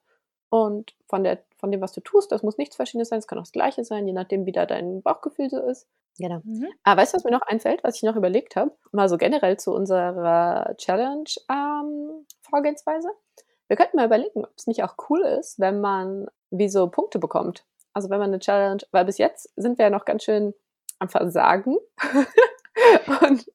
Und 0.50 0.96
von, 1.08 1.24
der, 1.24 1.44
von 1.58 1.72
dem, 1.72 1.82
was 1.82 1.92
du 1.94 2.02
tust, 2.02 2.32
das 2.32 2.44
muss 2.44 2.58
nichts 2.58 2.76
Verschiedenes 2.78 3.10
sein, 3.10 3.20
es 3.20 3.28
kann 3.28 3.38
auch 3.40 3.44
das 3.44 3.52
Gleiche 3.54 3.84
sein, 3.86 4.08
je 4.08 4.14
nachdem, 4.14 4.46
wie 4.46 4.52
da 4.54 4.66
dein 4.66 5.02
Bauchgefühl 5.04 5.50
so 5.50 5.60
ist. 5.62 5.88
Genau. 6.20 6.40
Mhm. 6.46 6.68
Ah, 6.84 6.96
weißt 6.98 7.14
du, 7.14 7.18
was 7.18 7.24
mir 7.26 7.32
noch 7.32 7.42
einfällt, 7.44 7.84
was 7.84 7.96
ich 7.98 8.04
noch 8.04 8.16
überlegt 8.16 8.56
habe? 8.56 8.72
Mal 8.92 9.10
so 9.10 9.18
generell 9.18 9.58
zu 9.58 9.74
unserer 9.74 10.74
Challenge-Vorgehensweise. 10.78 13.10
Wir 13.68 13.76
könnten 13.78 13.98
mal 13.98 14.06
überlegen, 14.06 14.46
ob 14.46 14.54
es 14.58 14.68
nicht 14.68 14.84
auch 14.84 14.96
cool 15.10 15.22
ist, 15.22 15.60
wenn 15.60 15.82
man 15.82 16.28
wie 16.52 16.70
so 16.70 16.88
Punkte 16.90 17.20
bekommt. 17.20 17.66
Also 17.98 18.12
wenn 18.12 18.20
man 18.20 18.30
eine 18.30 18.38
Challenge, 18.38 18.84
weil 18.92 19.06
bis 19.06 19.18
jetzt 19.18 19.52
sind 19.56 19.80
wir 19.80 19.86
ja 19.86 19.90
noch 19.90 20.06
ganz 20.06 20.24
schön 20.24 20.54
am 21.00 21.10
Versagen. 21.10 21.78
Und 23.22 23.46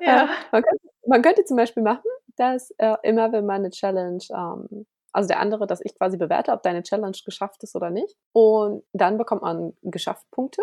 Ja. 0.00 0.24
äh, 0.24 0.28
man, 0.52 0.62
könnte, 0.62 0.88
man 1.06 1.22
könnte 1.22 1.44
zum 1.44 1.56
Beispiel 1.56 1.82
machen, 1.82 2.08
dass 2.36 2.70
äh, 2.78 2.96
immer 3.02 3.32
wenn 3.32 3.44
man 3.44 3.56
eine 3.62 3.70
Challenge, 3.70 4.22
ähm, 4.30 4.86
also 5.12 5.26
der 5.26 5.40
andere, 5.40 5.66
dass 5.66 5.80
ich 5.84 5.96
quasi 5.98 6.16
bewerte, 6.18 6.52
ob 6.52 6.62
deine 6.62 6.84
Challenge 6.84 7.16
geschafft 7.24 7.64
ist 7.64 7.74
oder 7.74 7.90
nicht. 7.90 8.16
Und 8.32 8.84
dann 8.92 9.18
bekommt 9.18 9.42
man 9.42 9.76
geschafft 9.82 10.30
Punkte. 10.30 10.62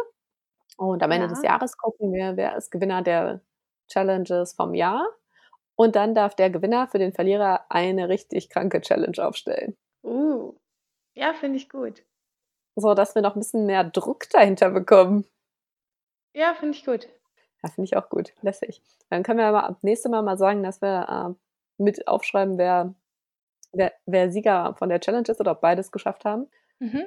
Und 0.77 1.03
am 1.03 1.11
Ende 1.11 1.27
des 1.27 1.41
Ja. 1.43 1.49
Jahres 1.51 1.77
gucken 1.77 2.13
wir, 2.13 2.37
wer 2.37 2.55
ist 2.55 2.71
Gewinner 2.71 3.01
der 3.01 3.41
Challenges 3.89 4.53
vom 4.53 4.73
Jahr. 4.73 5.05
Und 5.75 5.97
dann 5.97 6.15
darf 6.15 6.33
der 6.35 6.49
Gewinner 6.49 6.87
für 6.87 6.99
den 6.99 7.11
Verlierer 7.13 7.65
eine 7.69 8.07
richtig 8.07 8.49
kranke 8.49 8.79
Challenge 8.79 9.17
aufstellen. 9.27 9.75
Uh. 10.03 10.53
Ja, 11.15 11.33
finde 11.33 11.57
ich 11.57 11.69
gut. 11.69 12.03
So, 12.75 12.93
dass 12.93 13.15
wir 13.15 13.21
noch 13.21 13.35
ein 13.35 13.39
bisschen 13.39 13.65
mehr 13.65 13.83
Druck 13.83 14.29
dahinter 14.29 14.69
bekommen. 14.69 15.25
Ja, 16.33 16.53
finde 16.55 16.77
ich 16.77 16.85
gut. 16.85 17.07
Ja, 17.63 17.69
finde 17.69 17.85
ich 17.85 17.95
auch 17.95 18.09
gut. 18.09 18.33
Lässig. 18.41 18.81
Dann 19.09 19.23
können 19.23 19.39
wir 19.39 19.45
aber 19.45 19.63
ab 19.65 19.77
nächstes 19.81 20.11
Mal 20.11 20.21
mal 20.23 20.37
sagen, 20.37 20.63
dass 20.63 20.81
wir 20.81 21.35
äh, 21.37 21.83
mit 21.83 22.07
aufschreiben, 22.07 22.57
wer, 22.57 22.95
wer, 23.71 23.93
wer 24.05 24.31
Sieger 24.31 24.75
von 24.77 24.89
der 24.89 24.99
Challenge 24.99 25.29
ist 25.29 25.39
oder 25.39 25.51
ob 25.51 25.61
beides 25.61 25.91
geschafft 25.91 26.25
haben. 26.25 26.49
Mhm. 26.79 27.05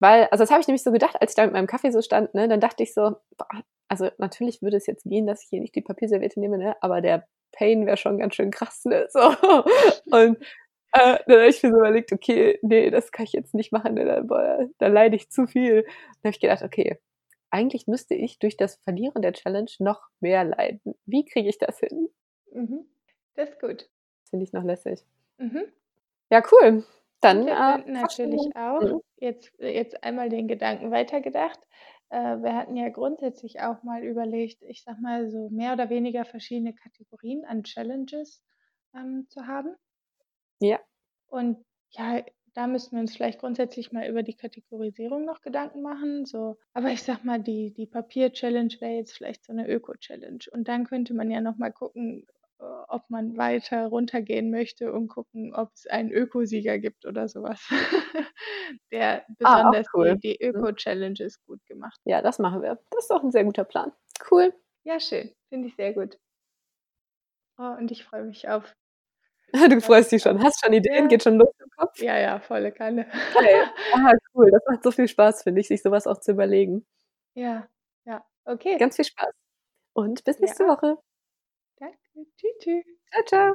Weil, 0.00 0.24
also 0.30 0.42
das 0.42 0.50
habe 0.50 0.60
ich 0.60 0.66
nämlich 0.66 0.82
so 0.82 0.92
gedacht, 0.92 1.20
als 1.20 1.32
ich 1.32 1.36
da 1.36 1.44
mit 1.44 1.52
meinem 1.52 1.66
Kaffee 1.66 1.90
so 1.90 2.02
stand, 2.02 2.34
ne, 2.34 2.48
dann 2.48 2.60
dachte 2.60 2.82
ich 2.82 2.92
so, 2.92 3.16
boah, 3.36 3.62
also 3.88 4.10
natürlich 4.18 4.60
würde 4.60 4.76
es 4.76 4.86
jetzt 4.86 5.04
gehen, 5.04 5.26
dass 5.26 5.42
ich 5.42 5.48
hier 5.48 5.60
nicht 5.60 5.74
die 5.74 5.82
Papierserviette 5.82 6.40
nehme, 6.40 6.58
ne, 6.58 6.76
aber 6.80 7.00
der 7.00 7.26
Pain 7.52 7.86
wäre 7.86 7.96
schon 7.96 8.18
ganz 8.18 8.34
schön 8.34 8.50
krass, 8.50 8.84
ne, 8.84 9.06
so. 9.10 9.20
Und 10.10 10.38
äh, 10.94 11.18
dann 11.26 11.38
habe 11.38 11.48
ich 11.48 11.62
mir 11.62 11.70
so 11.70 11.76
überlegt, 11.78 12.12
okay, 12.12 12.58
nee, 12.62 12.90
das 12.90 13.12
kann 13.12 13.24
ich 13.24 13.32
jetzt 13.32 13.54
nicht 13.54 13.72
machen, 13.72 13.94
ne, 13.94 14.04
da, 14.04 14.20
boah, 14.22 14.68
da 14.78 14.86
leide 14.88 15.16
ich 15.16 15.30
zu 15.30 15.46
viel. 15.46 15.82
Dann 15.82 16.24
habe 16.24 16.30
ich 16.30 16.40
gedacht, 16.40 16.62
okay, 16.62 16.98
eigentlich 17.50 17.86
müsste 17.86 18.14
ich 18.14 18.38
durch 18.38 18.56
das 18.56 18.76
Verlieren 18.76 19.22
der 19.22 19.32
Challenge 19.32 19.70
noch 19.78 20.02
mehr 20.20 20.44
leiden. 20.44 20.94
Wie 21.06 21.24
kriege 21.24 21.48
ich 21.48 21.58
das 21.58 21.78
hin? 21.78 22.08
Mhm. 22.52 22.86
Das 23.34 23.50
ist 23.50 23.60
gut. 23.60 23.88
Finde 24.30 24.44
ich 24.44 24.52
noch 24.52 24.64
lässig. 24.64 25.04
Mhm. 25.38 25.64
Ja, 26.30 26.42
cool. 26.52 26.84
Dann 27.20 27.46
äh, 27.48 27.78
natürlich 27.90 28.54
auch 28.56 28.80
Mhm. 28.80 29.00
jetzt, 29.16 29.52
jetzt 29.58 30.02
einmal 30.04 30.28
den 30.28 30.48
Gedanken 30.48 30.90
weitergedacht. 30.90 31.60
Äh, 32.10 32.42
wir 32.42 32.54
hatten 32.56 32.76
ja 32.76 32.88
grundsätzlich 32.90 33.60
auch 33.60 33.82
mal 33.82 34.02
überlegt, 34.04 34.62
ich 34.62 34.82
sag 34.82 35.00
mal 35.00 35.28
so 35.30 35.48
mehr 35.50 35.72
oder 35.72 35.90
weniger 35.90 36.24
verschiedene 36.24 36.74
Kategorien 36.74 37.44
an 37.44 37.62
Challenges 37.64 38.42
ähm, 38.94 39.26
zu 39.28 39.46
haben. 39.46 39.74
Ja. 40.68 40.80
Und 41.26 41.64
ja, 41.90 42.22
da 42.54 42.66
müssten 42.66 42.96
wir 42.96 43.00
uns 43.00 43.16
vielleicht 43.16 43.40
grundsätzlich 43.40 43.92
mal 43.92 44.08
über 44.08 44.22
die 44.22 44.36
Kategorisierung 44.36 45.24
noch 45.24 45.40
Gedanken 45.40 45.82
machen. 45.82 46.24
So, 46.24 46.56
aber 46.72 46.88
ich 46.90 47.02
sag 47.02 47.24
mal, 47.24 47.40
die, 47.42 47.72
die 47.74 47.86
Papier-Challenge 47.86 48.74
wäre 48.80 48.92
jetzt 48.94 49.12
vielleicht 49.12 49.44
so 49.44 49.52
eine 49.52 49.68
Öko-Challenge. 49.68 50.38
Und 50.52 50.68
dann 50.68 50.86
könnte 50.86 51.14
man 51.14 51.30
ja 51.30 51.40
noch 51.40 51.56
mal 51.56 51.72
gucken, 51.72 52.26
äh, 52.60 52.64
ob 52.88 53.10
man 53.10 53.36
weiter 53.36 53.86
runtergehen 53.88 54.50
möchte 54.50 54.92
und 54.92 55.08
gucken, 55.08 55.52
ob 55.54 55.72
es 55.74 55.86
einen 55.88 56.12
Ökosieger 56.12 56.78
gibt 56.78 57.04
oder 57.06 57.28
sowas. 57.28 57.60
Der 58.92 59.26
Ah, 59.42 59.72
besonders 59.72 59.86
cool. 59.94 60.16
die, 60.18 60.38
die 60.38 60.46
Mhm. 60.46 60.54
Öko-Challenges 60.56 61.44
gut 61.46 61.64
gemacht. 61.66 62.00
Ja, 62.04 62.22
das 62.22 62.38
machen 62.38 62.62
wir. 62.62 62.78
Das 62.90 63.04
ist 63.04 63.10
doch 63.10 63.22
ein 63.22 63.32
sehr 63.32 63.44
guter 63.44 63.64
Plan. 63.64 63.92
Cool. 64.30 64.54
Ja, 64.84 65.00
schön. 65.00 65.32
Finde 65.48 65.68
ich 65.68 65.74
sehr 65.76 65.92
gut. 65.92 66.18
Oh, 67.58 67.74
und 67.78 67.90
ich 67.90 68.04
freue 68.04 68.24
mich 68.24 68.48
auf. 68.48 68.74
Du 69.70 69.80
freust 69.80 70.12
dich 70.12 70.22
schon. 70.22 70.42
Hast 70.42 70.60
schon 70.64 70.72
Ideen? 70.72 71.04
Ja. 71.04 71.06
Geht 71.08 71.22
schon 71.22 71.36
los 71.38 71.48
im 71.60 71.70
Kopf? 71.76 71.98
Ja, 72.00 72.18
ja, 72.18 72.40
volle 72.40 72.72
Kanne. 72.72 73.06
Geil. 73.34 73.64
Ah, 73.94 74.12
cool. 74.34 74.50
Das 74.50 74.62
macht 74.68 74.82
so 74.82 74.90
viel 74.90 75.08
Spaß, 75.08 75.42
finde 75.42 75.60
ich, 75.60 75.68
sich 75.68 75.82
sowas 75.82 76.06
auch 76.06 76.18
zu 76.20 76.32
überlegen. 76.32 76.84
Ja, 77.34 77.68
ja. 78.06 78.24
Okay. 78.44 78.76
Ganz 78.78 78.96
viel 78.96 79.04
Spaß. 79.04 79.32
Und 79.94 80.24
bis 80.24 80.40
nächste 80.40 80.64
Ja. 80.64 80.70
Woche. 80.70 80.98
Danke. 81.78 81.98
Tschüss. 82.38 82.52
tschüss. 82.60 82.84
Ciao, 83.12 83.24
ciao. 83.26 83.54